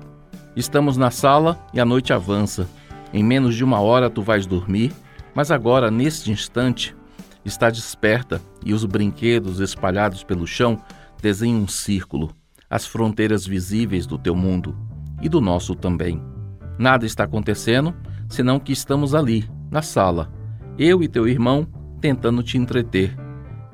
Estamos 0.55 0.97
na 0.97 1.11
sala 1.11 1.59
e 1.73 1.79
a 1.79 1.85
noite 1.85 2.13
avança. 2.13 2.67
Em 3.13 3.23
menos 3.23 3.55
de 3.55 3.63
uma 3.63 3.79
hora 3.79 4.09
tu 4.09 4.21
vais 4.21 4.45
dormir, 4.45 4.91
mas 5.33 5.51
agora, 5.51 5.91
neste 5.91 6.31
instante, 6.31 6.95
está 7.43 7.69
desperta 7.69 8.41
e 8.65 8.73
os 8.73 8.85
brinquedos 8.85 9.59
espalhados 9.59 10.23
pelo 10.23 10.45
chão 10.45 10.81
desenham 11.21 11.61
um 11.61 11.67
círculo, 11.67 12.31
as 12.69 12.85
fronteiras 12.85 13.45
visíveis 13.45 14.05
do 14.05 14.17
teu 14.17 14.35
mundo 14.35 14.75
e 15.21 15.29
do 15.29 15.41
nosso 15.41 15.75
também. 15.75 16.21
Nada 16.77 17.05
está 17.05 17.23
acontecendo 17.23 17.93
senão 18.29 18.59
que 18.59 18.71
estamos 18.71 19.13
ali, 19.13 19.47
na 19.71 19.81
sala, 19.81 20.29
eu 20.77 21.01
e 21.01 21.07
teu 21.07 21.25
irmão 21.25 21.65
tentando 22.01 22.43
te 22.43 22.57
entreter, 22.57 23.17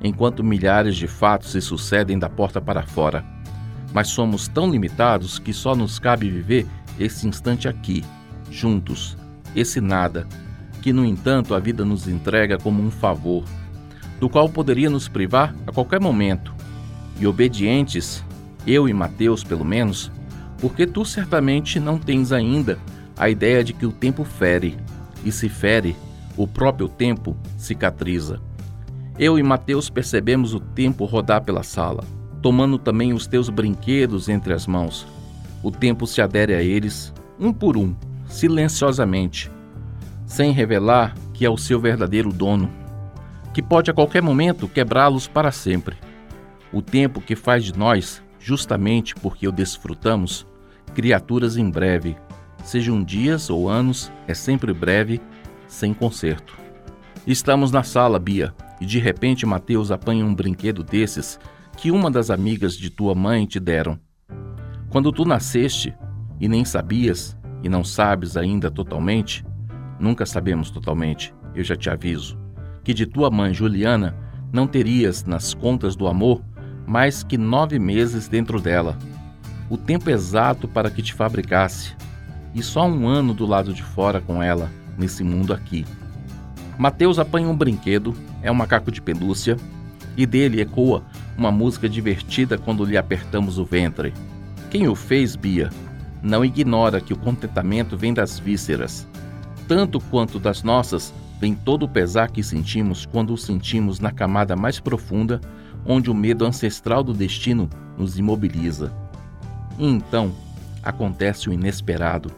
enquanto 0.00 0.44
milhares 0.44 0.94
de 0.94 1.08
fatos 1.08 1.50
se 1.50 1.60
sucedem 1.60 2.16
da 2.16 2.28
porta 2.28 2.60
para 2.60 2.86
fora. 2.86 3.24
Mas 3.92 4.06
somos 4.08 4.46
tão 4.46 4.70
limitados 4.70 5.40
que 5.40 5.52
só 5.52 5.74
nos 5.74 5.98
cabe 5.98 6.30
viver 6.30 6.66
esse 7.00 7.26
instante 7.26 7.66
aqui, 7.66 8.04
juntos, 8.48 9.16
esse 9.56 9.80
nada, 9.80 10.28
que 10.80 10.92
no 10.92 11.04
entanto 11.04 11.52
a 11.52 11.58
vida 11.58 11.84
nos 11.84 12.06
entrega 12.06 12.58
como 12.58 12.80
um 12.80 12.92
favor, 12.92 13.44
do 14.20 14.28
qual 14.28 14.48
poderia 14.48 14.88
nos 14.88 15.08
privar 15.08 15.52
a 15.66 15.72
qualquer 15.72 16.00
momento. 16.00 16.54
E 17.18 17.26
obedientes, 17.26 18.24
eu 18.64 18.88
e 18.88 18.92
Mateus 18.92 19.42
pelo 19.42 19.64
menos, 19.64 20.12
porque 20.60 20.86
tu 20.86 21.04
certamente 21.04 21.80
não 21.80 21.98
tens 21.98 22.30
ainda 22.30 22.78
a 23.16 23.28
ideia 23.28 23.64
de 23.64 23.72
que 23.72 23.86
o 23.86 23.90
tempo 23.90 24.22
fere 24.22 24.76
e 25.24 25.32
se 25.32 25.48
fere, 25.48 25.96
o 26.36 26.46
próprio 26.46 26.88
tempo 26.88 27.36
cicatriza. 27.56 28.40
Eu 29.18 29.38
e 29.38 29.42
Mateus 29.42 29.90
percebemos 29.90 30.54
o 30.54 30.60
tempo 30.60 31.04
rodar 31.04 31.42
pela 31.42 31.62
sala, 31.62 32.04
tomando 32.40 32.78
também 32.78 33.12
os 33.12 33.26
teus 33.26 33.48
brinquedos 33.48 34.28
entre 34.28 34.52
as 34.52 34.66
mãos. 34.66 35.06
O 35.62 35.70
tempo 35.72 36.06
se 36.06 36.22
adere 36.22 36.54
a 36.54 36.62
eles, 36.62 37.12
um 37.38 37.52
por 37.52 37.76
um, 37.76 37.94
silenciosamente, 38.28 39.50
sem 40.24 40.52
revelar 40.52 41.14
que 41.34 41.44
é 41.44 41.50
o 41.50 41.56
seu 41.56 41.80
verdadeiro 41.80 42.32
dono, 42.32 42.70
que 43.52 43.62
pode 43.62 43.90
a 43.90 43.94
qualquer 43.94 44.22
momento 44.22 44.68
quebrá-los 44.68 45.26
para 45.26 45.50
sempre. 45.50 45.96
O 46.72 46.80
tempo 46.80 47.20
que 47.20 47.34
faz 47.34 47.64
de 47.64 47.76
nós, 47.76 48.22
justamente 48.38 49.14
porque 49.16 49.48
o 49.48 49.52
desfrutamos, 49.52 50.46
criaturas 50.94 51.56
em 51.56 51.68
breve, 51.68 52.16
sejam 52.68 53.02
dias 53.02 53.48
ou 53.48 53.66
anos, 53.66 54.12
é 54.26 54.34
sempre 54.34 54.74
breve, 54.74 55.22
sem 55.66 55.94
conserto. 55.94 56.54
Estamos 57.26 57.72
na 57.72 57.82
sala, 57.82 58.18
Bia, 58.18 58.54
e 58.78 58.84
de 58.84 58.98
repente 58.98 59.46
Mateus 59.46 59.90
apanha 59.90 60.22
um 60.22 60.34
brinquedo 60.34 60.84
desses 60.84 61.40
que 61.78 61.90
uma 61.90 62.10
das 62.10 62.28
amigas 62.28 62.76
de 62.76 62.90
tua 62.90 63.14
mãe 63.14 63.46
te 63.46 63.58
deram. 63.58 63.98
Quando 64.90 65.10
tu 65.10 65.24
nasceste 65.24 65.94
e 66.38 66.46
nem 66.46 66.62
sabias, 66.62 67.34
e 67.62 67.70
não 67.70 67.82
sabes 67.82 68.36
ainda 68.36 68.70
totalmente, 68.70 69.46
nunca 69.98 70.26
sabemos 70.26 70.70
totalmente, 70.70 71.34
eu 71.54 71.64
já 71.64 71.74
te 71.74 71.88
aviso, 71.88 72.38
que 72.84 72.92
de 72.92 73.06
tua 73.06 73.30
mãe 73.30 73.54
Juliana 73.54 74.14
não 74.52 74.66
terias 74.66 75.24
nas 75.24 75.54
contas 75.54 75.96
do 75.96 76.06
amor 76.06 76.42
mais 76.86 77.22
que 77.22 77.38
nove 77.38 77.78
meses 77.78 78.28
dentro 78.28 78.60
dela, 78.60 78.98
o 79.70 79.78
tempo 79.78 80.10
exato 80.10 80.68
para 80.68 80.90
que 80.90 81.02
te 81.02 81.14
fabricasse, 81.14 81.96
e 82.54 82.62
só 82.62 82.86
um 82.86 83.06
ano 83.06 83.34
do 83.34 83.46
lado 83.46 83.72
de 83.72 83.82
fora 83.82 84.20
com 84.20 84.42
ela, 84.42 84.70
nesse 84.96 85.22
mundo 85.22 85.52
aqui. 85.52 85.84
Mateus 86.78 87.18
apanha 87.18 87.48
um 87.48 87.56
brinquedo, 87.56 88.14
é 88.42 88.50
um 88.50 88.54
macaco 88.54 88.90
de 88.90 89.02
pelúcia, 89.02 89.56
e 90.16 90.26
dele 90.26 90.60
ecoa 90.60 91.02
uma 91.36 91.50
música 91.52 91.88
divertida 91.88 92.58
quando 92.58 92.84
lhe 92.84 92.96
apertamos 92.96 93.58
o 93.58 93.64
ventre. 93.64 94.12
Quem 94.70 94.88
o 94.88 94.94
fez, 94.94 95.36
Bia? 95.36 95.70
não 96.22 96.44
ignora 96.44 97.00
que 97.00 97.12
o 97.12 97.18
contentamento 97.18 97.96
vem 97.96 98.12
das 98.12 98.38
vísceras. 98.38 99.06
Tanto 99.66 100.00
quanto 100.00 100.38
das 100.38 100.62
nossas, 100.62 101.12
vem 101.40 101.54
todo 101.54 101.84
o 101.84 101.88
pesar 101.88 102.30
que 102.30 102.42
sentimos 102.42 103.06
quando 103.06 103.32
o 103.32 103.38
sentimos 103.38 104.00
na 104.00 104.10
camada 104.10 104.56
mais 104.56 104.80
profunda, 104.80 105.40
onde 105.86 106.10
o 106.10 106.14
medo 106.14 106.44
ancestral 106.44 107.02
do 107.02 107.12
destino 107.12 107.68
nos 107.96 108.18
imobiliza. 108.18 108.92
E 109.78 109.86
então 109.86 110.32
acontece 110.82 111.48
o 111.48 111.52
inesperado. 111.52 112.30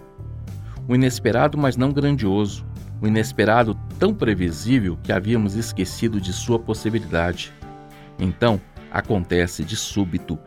O 0.89 0.95
inesperado, 0.95 1.57
mas 1.57 1.77
não 1.77 1.93
grandioso. 1.93 2.65
O 3.01 3.07
inesperado 3.07 3.79
tão 3.99 4.15
previsível 4.15 4.99
que 5.03 5.13
havíamos 5.13 5.55
esquecido 5.55 6.21
de 6.21 6.33
sua 6.33 6.59
possibilidade. 6.59 7.53
Então 8.19 8.61
acontece 8.91 9.65
de 9.65 9.77
súbito 9.77 10.39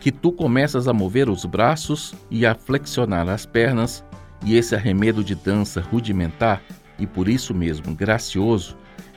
que 0.00 0.12
tu 0.12 0.32
começas 0.32 0.86
a 0.86 0.92
mover 0.92 1.28
os 1.28 1.44
braços 1.44 2.14
e 2.30 2.46
a 2.46 2.54
flexionar 2.54 3.28
as 3.28 3.44
pernas, 3.44 4.04
e 4.44 4.56
esse 4.56 4.74
arremedo 4.74 5.24
de 5.24 5.34
dança 5.34 5.80
rudimentar 5.80 6.62
e 6.98 7.06
por 7.06 7.28
isso 7.28 7.54
mesmo 7.54 7.94
gracioso, 7.94 8.76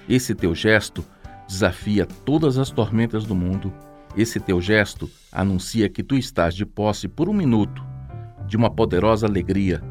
esse 0.10 0.34
teu 0.34 0.56
gesto 0.56 1.06
desafia 1.48 2.06
todas 2.06 2.58
as 2.58 2.72
tormentas 2.72 3.26
do 3.26 3.36
mundo. 3.36 3.72
Esse 4.18 4.40
teu 4.40 4.60
gesto 4.60 5.10
anuncia 5.32 5.88
que 5.88 6.04
tu 6.04 6.16
estás 6.16 6.54
de 6.56 6.66
posse 6.66 7.08
por 7.08 7.30
um 7.30 7.34
minuto 7.34 7.91
de 8.52 8.58
uma 8.58 8.70
poderosa 8.70 9.26
alegria, 9.26 9.82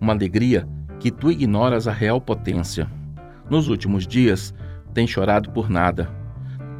uma 0.00 0.14
alegria 0.14 0.66
que 0.98 1.10
tu 1.10 1.30
ignoras 1.30 1.86
a 1.86 1.92
real 1.92 2.18
potência. 2.18 2.90
Nos 3.50 3.68
últimos 3.68 4.06
dias, 4.06 4.54
tens 4.94 5.10
chorado 5.10 5.50
por 5.50 5.68
nada. 5.68 6.08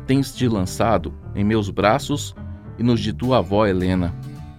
Tens 0.07 0.35
te 0.35 0.49
lançado 0.49 1.13
em 1.35 1.45
meus 1.45 1.69
braços 1.69 2.35
e 2.79 2.83
nos 2.83 3.01
de 3.01 3.13
tua 3.13 3.41
avó 3.41 3.67
Helena, 3.67 4.15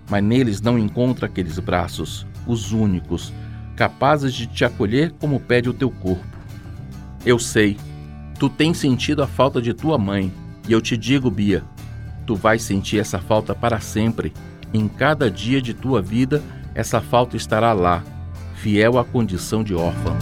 mas 0.08 0.24
neles 0.24 0.62
não 0.62 0.78
encontra 0.78 1.26
aqueles 1.26 1.58
braços, 1.58 2.28
os 2.46 2.72
únicos, 2.72 3.34
capazes 3.76 4.32
de 4.32 4.46
te 4.46 4.64
acolher 4.64 5.12
como 5.14 5.40
pede 5.40 5.70
o 5.70 5.74
teu 5.74 5.90
corpo. 5.90 6.38
Eu 7.26 7.40
sei, 7.40 7.76
tu 8.38 8.50
tens 8.50 8.78
sentido 8.78 9.24
a 9.24 9.28
falta 9.28 9.60
de 9.60 9.74
tua 9.74 9.98
mãe, 9.98 10.32
e 10.70 10.74
eu 10.74 10.80
te 10.80 10.96
digo, 10.96 11.32
Bia, 11.32 11.64
tu 12.28 12.36
vais 12.36 12.62
sentir 12.62 13.00
essa 13.00 13.18
falta 13.18 13.56
para 13.56 13.80
sempre. 13.80 14.32
Em 14.72 14.88
cada 14.88 15.32
dia 15.32 15.60
de 15.60 15.74
tua 15.74 16.02
vida, 16.02 16.44
essa 16.78 17.02
falta 17.02 17.36
estará 17.36 17.74
lá, 17.74 18.04
fiel 18.54 19.00
à 19.00 19.04
condição 19.04 19.64
de 19.64 19.74
órfã. 19.74 20.16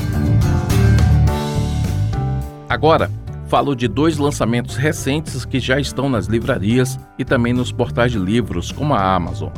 Agora, 2.69 3.11
falo 3.49 3.75
de 3.75 3.89
dois 3.89 4.17
lançamentos 4.17 4.77
recentes 4.77 5.43
que 5.43 5.59
já 5.59 5.81
estão 5.81 6.07
nas 6.07 6.27
livrarias 6.27 6.97
e 7.19 7.25
também 7.25 7.51
nos 7.51 7.73
portais 7.73 8.13
de 8.13 8.17
livros, 8.17 8.71
como 8.71 8.93
a 8.93 9.15
Amazon. 9.15 9.49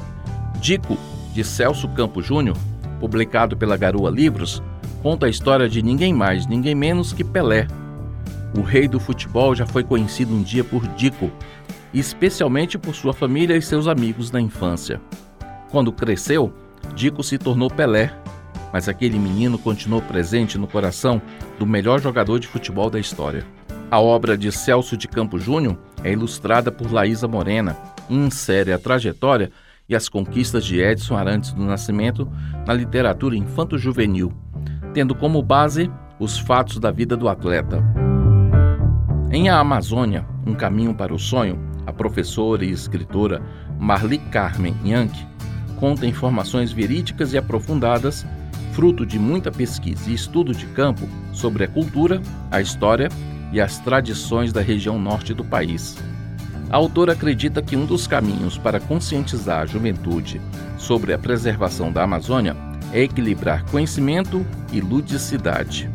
Dico, 0.60 0.97
de 1.36 1.43
Celso 1.43 1.88
Campo 1.89 2.19
Júnior, 2.19 2.57
publicado 2.99 3.55
pela 3.55 3.77
Garoa 3.77 4.10
Livros, 4.10 4.63
conta 5.03 5.27
a 5.27 5.29
história 5.29 5.69
de 5.69 5.83
ninguém 5.83 6.15
mais, 6.15 6.47
ninguém 6.47 6.73
menos 6.73 7.13
que 7.13 7.23
Pelé. 7.23 7.67
O 8.57 8.62
rei 8.62 8.88
do 8.88 8.99
futebol 8.99 9.53
já 9.53 9.67
foi 9.67 9.83
conhecido 9.83 10.33
um 10.33 10.41
dia 10.41 10.63
por 10.63 10.88
Dico, 10.95 11.29
especialmente 11.93 12.75
por 12.75 12.95
sua 12.95 13.13
família 13.13 13.55
e 13.55 13.62
seus 13.62 13.88
amigos 13.88 14.31
da 14.31 14.41
infância. 14.41 14.99
Quando 15.69 15.91
cresceu, 15.91 16.51
Dico 16.95 17.23
se 17.23 17.38
tornou 17.38 17.69
Pelé, 17.69 18.12
mas 18.71 18.89
aquele 18.89 19.17
menino 19.17 19.58
continuou 19.58 20.02
presente 20.02 20.58
no 20.58 20.67
coração 20.67 21.21
do 21.58 21.65
melhor 21.65 22.02
jogador 22.02 22.39
de 22.39 22.47
futebol 22.47 22.89
da 22.89 23.00
história. 23.00 23.45
A 23.89 24.00
obra 24.00 24.38
de 24.38 24.52
Celso 24.52 24.97
de 24.97 25.08
Campos 25.08 25.43
Júnior 25.43 25.78
é 26.04 26.12
ilustrada 26.12 26.71
por 26.71 26.91
Laísa 26.91 27.28
Morena 27.28 27.78
e 28.10 28.15
insere 28.15 28.73
a 28.73 28.80
trajetória 28.80 29.52
e 29.88 29.95
as 29.95 30.10
conquistas 30.10 30.65
de 30.65 30.82
Edson 30.82 31.15
Arantes 31.15 31.54
do 31.54 31.63
Nascimento 31.63 32.30
na 32.65 32.73
literatura 32.73 33.38
infanto-juvenil, 33.38 34.34
tendo 34.93 35.15
como 35.15 35.41
base 35.41 35.89
os 36.19 36.38
fatos 36.38 36.80
da 36.80 36.91
vida 36.91 37.15
do 37.15 37.30
atleta. 37.30 37.82
Em 39.32 39.50
A 39.50 39.60
Amazônia, 39.60 40.26
Um 40.45 40.54
Caminho 40.54 40.93
para 40.93 41.13
o 41.13 41.19
Sonho, 41.19 41.58
a 41.86 41.93
professora 41.93 42.65
e 42.65 42.71
escritora 42.71 43.41
Marli 43.80 44.17
Carmen 44.17 44.76
Yankee 44.84 45.26
conta 45.79 46.05
informações 46.05 46.71
verídicas 46.71 47.33
e 47.33 47.37
aprofundadas, 47.37 48.25
fruto 48.73 49.05
de 49.05 49.17
muita 49.17 49.51
pesquisa 49.51 50.09
e 50.09 50.13
estudo 50.13 50.53
de 50.53 50.65
campo 50.67 51.07
sobre 51.31 51.63
a 51.63 51.67
cultura, 51.67 52.21
a 52.51 52.61
história 52.61 53.09
e 53.51 53.61
as 53.61 53.79
tradições 53.79 54.51
da 54.51 54.61
região 54.61 54.99
norte 54.99 55.33
do 55.33 55.43
país. 55.43 55.97
A 56.69 56.75
autora 56.75 57.13
acredita 57.13 57.61
que 57.61 57.77
um 57.77 57.85
dos 57.85 58.07
caminhos 58.07 58.57
para 58.57 58.79
conscientizar 58.79 59.61
a 59.61 59.65
juventude 59.65 60.41
sobre 60.77 61.13
a 61.13 61.17
preservação 61.17 61.91
da 61.91 62.03
Amazônia 62.03 62.55
é 62.91 63.01
equilibrar 63.01 63.63
conhecimento 63.71 64.45
e 64.71 64.81
ludicidade. 64.81 65.89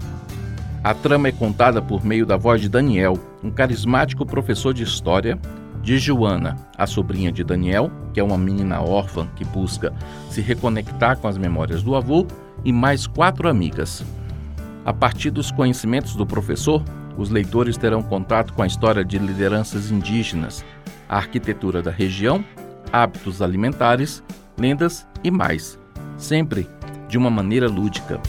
A 0.83 0.95
trama 0.95 1.29
é 1.29 1.33
contada 1.33 1.81
por 1.81 2.05
meio 2.05 2.27
da 2.27 2.37
voz 2.37 2.61
de 2.61 2.69
Daniel, 2.69 3.19
um 3.45 3.51
carismático 3.51 4.27
professor 4.27 4.75
de 4.75 4.83
história, 4.83 5.39
de 5.83 5.99
Joana, 5.99 6.57
a 6.79 6.87
sobrinha 6.87 7.33
de 7.33 7.43
Daniel, 7.43 7.91
que 8.15 8.21
é 8.21 8.23
uma 8.23 8.39
menina 8.39 8.81
órfã 8.81 9.27
que 9.35 9.45
busca 9.45 9.93
se 10.31 10.41
reconectar 10.41 11.19
com 11.19 11.27
as 11.27 11.37
memórias 11.37 11.83
do 11.83 11.97
avô, 11.97 12.27
e 12.65 12.73
mais 12.73 13.07
quatro 13.07 13.49
amigas. 13.49 14.05
A 14.85 14.93
partir 14.93 15.31
dos 15.31 15.51
conhecimentos 15.51 16.15
do 16.15 16.25
professor, 16.25 16.83
os 17.17 17.29
leitores 17.29 17.77
terão 17.77 18.03
contato 18.03 18.53
com 18.53 18.63
a 18.63 18.67
história 18.67 19.05
de 19.05 19.19
lideranças 19.19 19.91
indígenas, 19.91 20.65
a 21.09 21.17
arquitetura 21.17 21.83
da 21.83 21.91
região, 21.91 22.45
hábitos 22.93 23.43
alimentares, 23.43 24.23
lendas 24.57 25.07
e 25.25 25.31
mais, 25.31 25.79
sempre 26.17 26.69
de 27.09 27.19
uma 27.19 27.31
maneira 27.31 27.69
lúdica. 27.69 28.21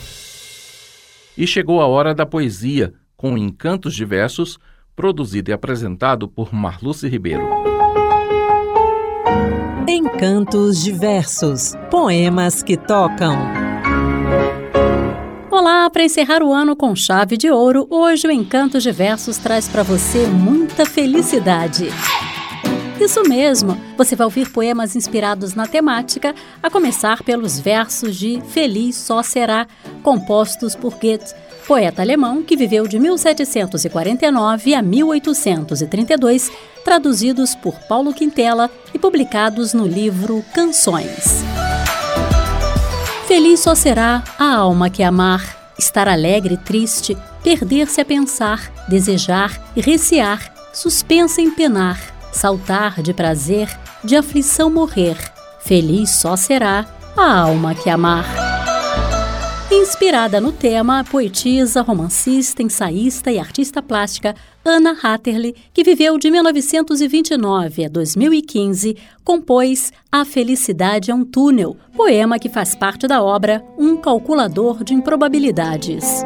E 1.36 1.46
chegou 1.46 1.80
a 1.80 1.86
hora 1.86 2.14
da 2.14 2.26
poesia, 2.26 2.92
com 3.16 3.38
encantos 3.38 3.94
diversos, 3.94 4.58
produzido 4.94 5.50
e 5.50 5.54
apresentado 5.54 6.28
por 6.28 6.52
Marluce 6.54 7.08
Ribeiro. 7.08 7.46
Encantos 9.88 10.82
diversos, 10.82 11.72
poemas 11.90 12.62
que 12.62 12.76
tocam. 12.76 13.36
Olá, 15.50 15.88
para 15.90 16.04
encerrar 16.04 16.42
o 16.42 16.52
ano 16.52 16.74
com 16.74 16.94
chave 16.94 17.36
de 17.36 17.50
ouro, 17.50 17.86
hoje 17.90 18.26
o 18.26 18.30
Encantos 18.30 18.82
de 18.82 18.92
Versos 18.92 19.36
traz 19.38 19.68
para 19.68 19.82
você 19.82 20.26
muita 20.26 20.84
felicidade. 20.86 21.88
Isso 23.00 23.22
mesmo, 23.22 23.76
você 23.96 24.16
vai 24.16 24.24
ouvir 24.24 24.50
poemas 24.50 24.96
inspirados 24.96 25.54
na 25.54 25.66
temática, 25.66 26.34
a 26.62 26.70
começar 26.70 27.22
pelos 27.22 27.60
versos 27.60 28.16
de 28.16 28.40
Feliz 28.48 28.96
Só 28.96 29.22
Será, 29.22 29.66
compostos 30.02 30.74
por 30.74 30.94
Goethe, 30.94 31.34
poeta 31.66 32.02
alemão 32.02 32.42
que 32.42 32.56
viveu 32.56 32.86
de 32.86 32.98
1749 32.98 34.74
a 34.74 34.82
1832, 34.82 36.50
traduzidos 36.84 37.54
por 37.54 37.74
Paulo 37.88 38.12
Quintela 38.12 38.70
e 38.92 38.98
publicados 38.98 39.72
no 39.72 39.86
livro 39.86 40.44
Canções. 40.54 41.42
Feliz 43.26 43.60
só 43.60 43.74
será 43.74 44.22
a 44.38 44.54
alma 44.54 44.90
que 44.90 45.02
amar, 45.02 45.72
estar 45.78 46.06
alegre 46.08 46.54
e 46.54 46.58
triste, 46.58 47.16
perder-se 47.42 48.00
a 48.00 48.04
pensar, 48.04 48.70
desejar 48.88 49.72
e 49.74 49.80
recear, 49.80 50.52
suspensa 50.72 51.40
em 51.40 51.50
penar, 51.50 51.98
saltar 52.32 53.02
de 53.02 53.14
prazer, 53.14 53.68
de 54.04 54.14
aflição 54.14 54.68
morrer. 54.68 55.16
Feliz 55.60 56.10
só 56.10 56.36
será 56.36 56.86
a 57.16 57.38
alma 57.40 57.74
que 57.74 57.88
amar. 57.88 58.53
Inspirada 59.76 60.40
no 60.40 60.52
tema, 60.52 61.00
a 61.00 61.04
poetisa, 61.04 61.82
romancista, 61.82 62.62
ensaísta 62.62 63.32
e 63.32 63.40
artista 63.40 63.82
plástica 63.82 64.32
Anna 64.64 64.96
Hatterley, 65.02 65.52
que 65.74 65.82
viveu 65.82 66.16
de 66.16 66.30
1929 66.30 67.84
a 67.84 67.88
2015, 67.88 68.96
compôs 69.24 69.92
A 70.12 70.24
Felicidade 70.24 71.10
é 71.10 71.14
um 71.14 71.24
Túnel, 71.24 71.76
poema 71.96 72.38
que 72.38 72.48
faz 72.48 72.76
parte 72.76 73.08
da 73.08 73.20
obra 73.20 73.64
Um 73.76 73.96
Calculador 73.96 74.84
de 74.84 74.94
Improbabilidades. 74.94 76.22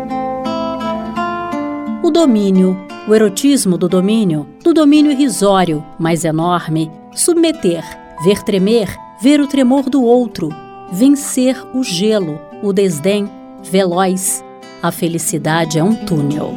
O 2.02 2.10
domínio, 2.10 2.76
o 3.08 3.14
erotismo 3.14 3.78
do 3.78 3.88
domínio, 3.88 4.46
do 4.62 4.74
domínio 4.74 5.10
irrisório, 5.10 5.82
mas 5.98 6.22
enorme, 6.22 6.90
submeter, 7.14 7.82
ver 8.22 8.42
tremer, 8.42 8.94
ver 9.22 9.40
o 9.40 9.46
tremor 9.48 9.88
do 9.88 10.02
outro, 10.02 10.50
vencer 10.92 11.56
o 11.74 11.82
gelo, 11.82 12.38
o 12.62 12.72
desdém, 12.72 13.37
veloz. 13.68 14.44
A 14.82 14.90
felicidade 14.90 15.78
é 15.78 15.84
um 15.84 15.94
túnel. 15.94 16.54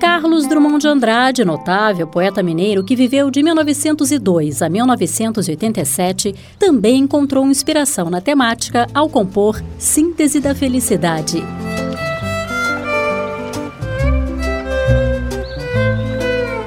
Carlos 0.00 0.46
Drummond 0.46 0.80
de 0.80 0.88
Andrade, 0.88 1.44
notável 1.44 2.06
poeta 2.06 2.42
mineiro 2.42 2.84
que 2.84 2.94
viveu 2.94 3.30
de 3.30 3.42
1902 3.42 4.62
a 4.62 4.68
1987, 4.68 6.34
também 6.58 6.98
encontrou 6.98 7.46
inspiração 7.46 8.10
na 8.10 8.20
temática 8.20 8.86
ao 8.94 9.08
compor 9.08 9.62
Síntese 9.78 10.40
da 10.40 10.54
Felicidade. 10.54 11.42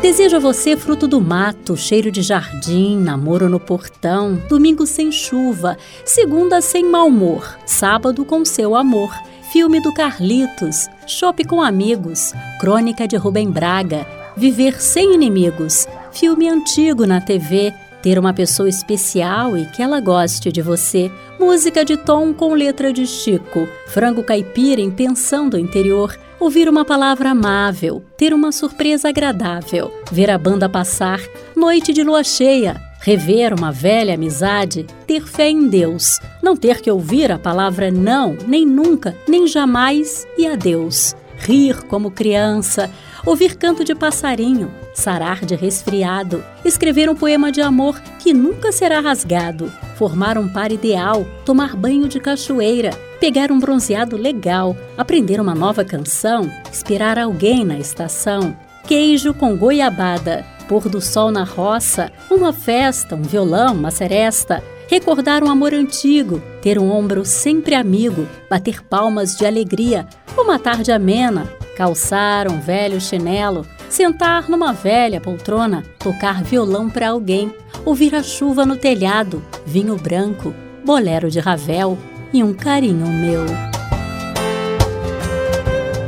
Desejo 0.10 0.38
a 0.38 0.40
você 0.40 0.76
fruto 0.76 1.08
do 1.08 1.22
mato, 1.22 1.78
cheiro 1.78 2.12
de 2.12 2.24
jardim, 2.24 2.98
namoro 2.98 3.48
no 3.48 3.60
portão, 3.60 4.42
domingo 4.50 4.88
sem 4.88 5.12
chuva, 5.12 5.78
segunda 6.04 6.62
sem 6.62 6.84
mau 6.84 7.10
humor, 7.10 7.60
sábado 7.64 8.26
com 8.26 8.44
seu 8.44 8.76
amor, 8.76 9.14
filme 9.52 9.80
do 9.80 9.94
Carlitos, 9.94 10.88
chope 11.06 11.44
com 11.44 11.62
amigos, 11.62 12.34
crônica 12.60 13.08
de 13.08 13.18
Rubem 13.18 13.52
Braga, 13.52 14.04
viver 14.36 14.82
sem 14.82 15.14
inimigos, 15.14 15.88
filme 16.12 16.50
antigo 16.50 17.06
na 17.06 17.22
TV, 17.22 17.72
ter 18.02 18.18
uma 18.18 18.34
pessoa 18.34 18.70
especial 18.70 19.58
e 19.58 19.66
que 19.66 19.82
ela 19.82 20.00
goste 20.00 20.52
de 20.52 20.62
você, 20.62 21.12
música 21.40 21.84
de 21.84 21.98
tom 21.98 22.34
com 22.34 22.54
letra 22.54 22.92
de 22.94 23.06
Chico, 23.06 23.68
frango 23.88 24.24
caipira 24.24 24.82
em 24.82 24.92
pensão 24.92 25.50
do 25.50 25.58
interior, 25.58 26.18
ouvir 26.40 26.70
uma 26.70 26.86
palavra 26.86 27.32
amável, 27.32 28.04
ter 28.18 28.34
uma 28.34 28.52
surpresa 28.52 29.10
agradável, 29.10 29.94
ver 30.12 30.30
a 30.30 30.38
banda 30.38 30.70
passar, 30.70 31.20
noite 31.56 31.92
de 31.92 32.04
lua 32.04 32.24
cheia, 32.24 32.82
rever 33.02 33.54
uma 33.54 33.72
velha 33.72 34.14
amizade, 34.14 34.86
ter 35.06 35.26
fé 35.26 35.50
em 35.50 35.68
Deus, 35.68 36.20
não 36.42 36.56
ter 36.56 36.82
que 36.82 36.92
ouvir 36.92 37.32
a 37.32 37.40
palavra 37.40 37.92
não, 37.92 38.38
nem 38.48 38.66
nunca, 38.66 39.16
nem 39.28 39.48
jamais 39.48 40.26
e 40.38 40.48
adeus, 40.48 41.16
rir 41.38 41.84
como 41.84 42.12
criança, 42.12 42.90
ouvir 43.26 43.56
canto 43.56 43.84
de 43.84 43.96
passarinho, 43.96 44.72
sarar 44.94 45.46
de 45.46 45.56
resfriado, 45.56 46.44
escrever 46.64 47.10
um 47.10 47.16
poema 47.16 47.52
de 47.52 47.62
amor 47.62 48.00
que 48.20 48.34
nunca 48.34 48.72
será 48.72 49.00
rasgado, 49.00 49.72
formar 49.96 50.38
um 50.38 50.48
par 50.48 50.72
ideal, 50.72 51.26
tomar 51.46 51.76
banho 51.76 52.08
de 52.08 52.20
cachoeira, 52.20 52.92
pegar 53.20 53.52
um 53.52 53.60
bronzeado 53.60 54.18
legal, 54.18 54.76
aprender 54.98 55.40
uma 55.40 55.56
nova 55.56 55.84
canção, 55.84 56.50
esperar 56.72 57.18
alguém 57.18 57.66
na 57.66 57.78
estação, 57.78 58.56
queijo 58.86 59.34
com 59.34 59.56
goiabada, 59.56 60.46
pôr 60.68 60.88
do 60.88 61.02
sol 61.02 61.32
na 61.32 61.44
roça, 61.44 62.12
uma 62.30 62.54
festa, 62.54 63.16
um 63.16 63.22
violão, 63.22 63.74
uma 63.74 63.92
seresta, 63.92 64.64
recordar 64.88 65.44
um 65.44 65.50
amor 65.50 65.74
antigo, 65.74 66.42
ter 66.62 66.80
um 66.80 66.92
ombro 66.92 67.24
sempre 67.24 67.76
amigo, 67.76 68.28
bater 68.50 68.84
palmas 68.84 69.36
de 69.36 69.46
alegria, 69.46 70.08
uma 70.38 70.58
tarde 70.58 70.92
amena, 70.92 71.48
calçar 71.76 72.48
um 72.50 72.60
velho 72.60 73.00
chinelo, 73.00 73.66
sentar 73.94 74.50
numa 74.50 74.74
velha 74.74 75.20
poltrona, 75.20 75.84
tocar 75.98 76.44
violão 76.44 76.90
para 76.90 77.10
alguém, 77.10 77.54
ouvir 77.86 78.16
a 78.16 78.24
chuva 78.24 78.66
no 78.66 78.76
telhado, 78.76 79.44
vinho 79.66 79.96
branco, 79.96 80.54
bolero 80.86 81.30
de 81.30 81.40
Ravel 81.40 81.98
e 82.32 82.44
um 82.44 82.54
carinho 82.54 83.08
meu. 83.08 83.46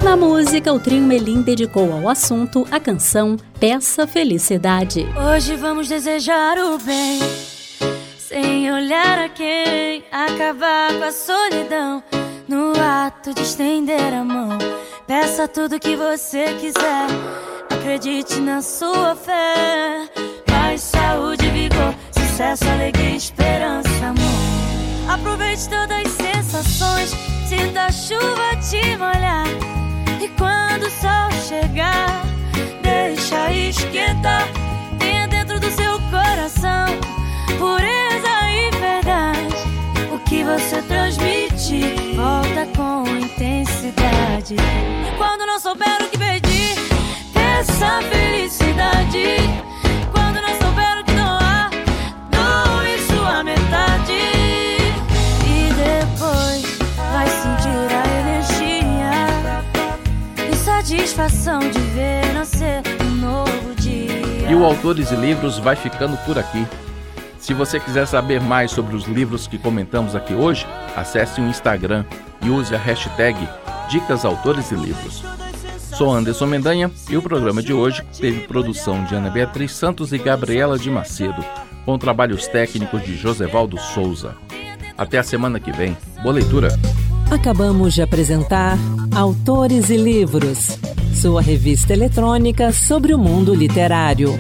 Na 0.04 0.18
música, 0.18 0.74
o 0.74 0.80
trio 0.80 1.02
Melim 1.02 1.42
dedicou 1.42 1.94
ao 1.94 2.10
assunto 2.10 2.68
a 2.72 2.80
canção 2.80 3.38
Peça 3.60 4.08
Felicidade. 4.08 5.08
Hoje 5.16 5.56
vamos 5.56 5.88
desejar 5.88 6.58
o 6.58 6.78
bem, 6.80 7.20
sem 8.18 8.72
olhar 8.72 9.20
a 9.20 9.30
quem, 9.30 10.04
acabar 10.12 10.94
com 10.98 11.04
a 11.04 11.12
solidão, 11.12 12.04
no 12.48 12.74
ato 12.82 13.34
de 13.34 13.42
estender 13.42 14.14
a 14.14 14.24
mão. 14.24 14.58
Peça 15.06 15.48
tudo 15.48 15.80
que 15.80 15.96
você 15.96 16.56
quiser, 16.56 17.08
acredite 17.82 18.40
na 18.40 18.62
sua 18.62 19.16
fé. 19.16 20.08
Paz, 20.46 20.82
saúde, 20.82 21.50
vigor, 21.50 21.96
sucesso, 22.12 22.64
alegria, 22.70 23.16
esperança, 23.16 23.90
amor. 24.06 25.12
Aproveite 25.12 25.68
todas 25.68 26.06
as 26.06 26.12
sensações, 26.12 27.10
sinta 27.48 27.86
a 27.86 27.92
chuva 27.92 28.56
te 28.58 28.96
molhar. 28.98 29.48
E 30.22 30.28
quando 30.38 30.84
o 30.84 30.92
sol 30.92 31.32
chegar, 31.48 32.24
deixa 32.84 33.52
esquentar. 33.52 34.48
Tenha 35.00 35.28
dentro 35.28 35.60
do 35.60 35.72
seu 35.72 36.00
coração 36.12 36.86
pureza 37.58 38.52
e 38.52 38.72
verdade. 38.80 39.56
O 40.14 40.20
que 40.20 40.44
você 40.44 40.84
transmite, 40.84 41.82
volta 42.16 42.68
com 42.78 43.08
intensidade. 43.18 44.56
Quando 45.18 45.46
não 45.46 45.60
souber 45.60 45.81
E 64.50 64.56
o 64.56 64.66
Autores 64.66 65.12
e 65.12 65.16
Livros 65.16 65.58
vai 65.60 65.76
ficando 65.76 66.18
por 66.26 66.38
aqui. 66.38 66.66
Se 67.40 67.54
você 67.54 67.80
quiser 67.80 68.06
saber 68.06 68.42
mais 68.42 68.72
sobre 68.72 68.96
os 68.96 69.06
livros 69.06 69.48
que 69.48 69.58
comentamos 69.58 70.16
aqui 70.16 70.34
hoje, 70.34 70.68
acesse 70.96 71.40
o 71.40 71.48
Instagram 71.48 72.06
e 72.42 72.50
use 72.50 72.76
a 72.76 72.78
hashtag 72.78 73.38
Dicas 73.90 74.26
Autores 74.26 74.72
e 74.72 74.76
Livros. 74.76 75.24
Sou 76.02 76.12
Anderson 76.12 76.48
Mendanha 76.48 76.90
e 77.12 77.16
o 77.16 77.22
programa 77.22 77.62
de 77.62 77.72
hoje 77.74 78.02
teve 78.20 78.48
produção 78.48 79.04
de 79.06 79.14
Ana 79.14 79.30
Beatriz 79.30 79.72
Santos 79.72 80.12
e 80.12 80.18
Gabriela 80.18 80.80
de 80.80 80.90
Macedo, 80.90 81.46
com 81.86 81.96
trabalhos 81.96 82.48
técnicos 82.48 83.04
de 83.04 83.16
Josevaldo 83.16 83.78
Souza. 83.78 84.34
Até 84.98 85.20
a 85.20 85.24
semana 85.24 85.60
que 85.60 85.72
vem. 85.72 85.96
Boa 86.24 86.34
leitura! 86.34 86.70
Acabamos 87.30 87.94
de 87.94 88.02
apresentar 88.02 88.80
Autores 89.16 89.92
e 89.92 89.98
Livros, 89.98 90.76
sua 91.14 91.40
revista 91.40 91.94
eletrônica 91.94 92.72
sobre 92.72 93.14
o 93.14 93.20
mundo 93.20 93.54
literário. 93.54 94.36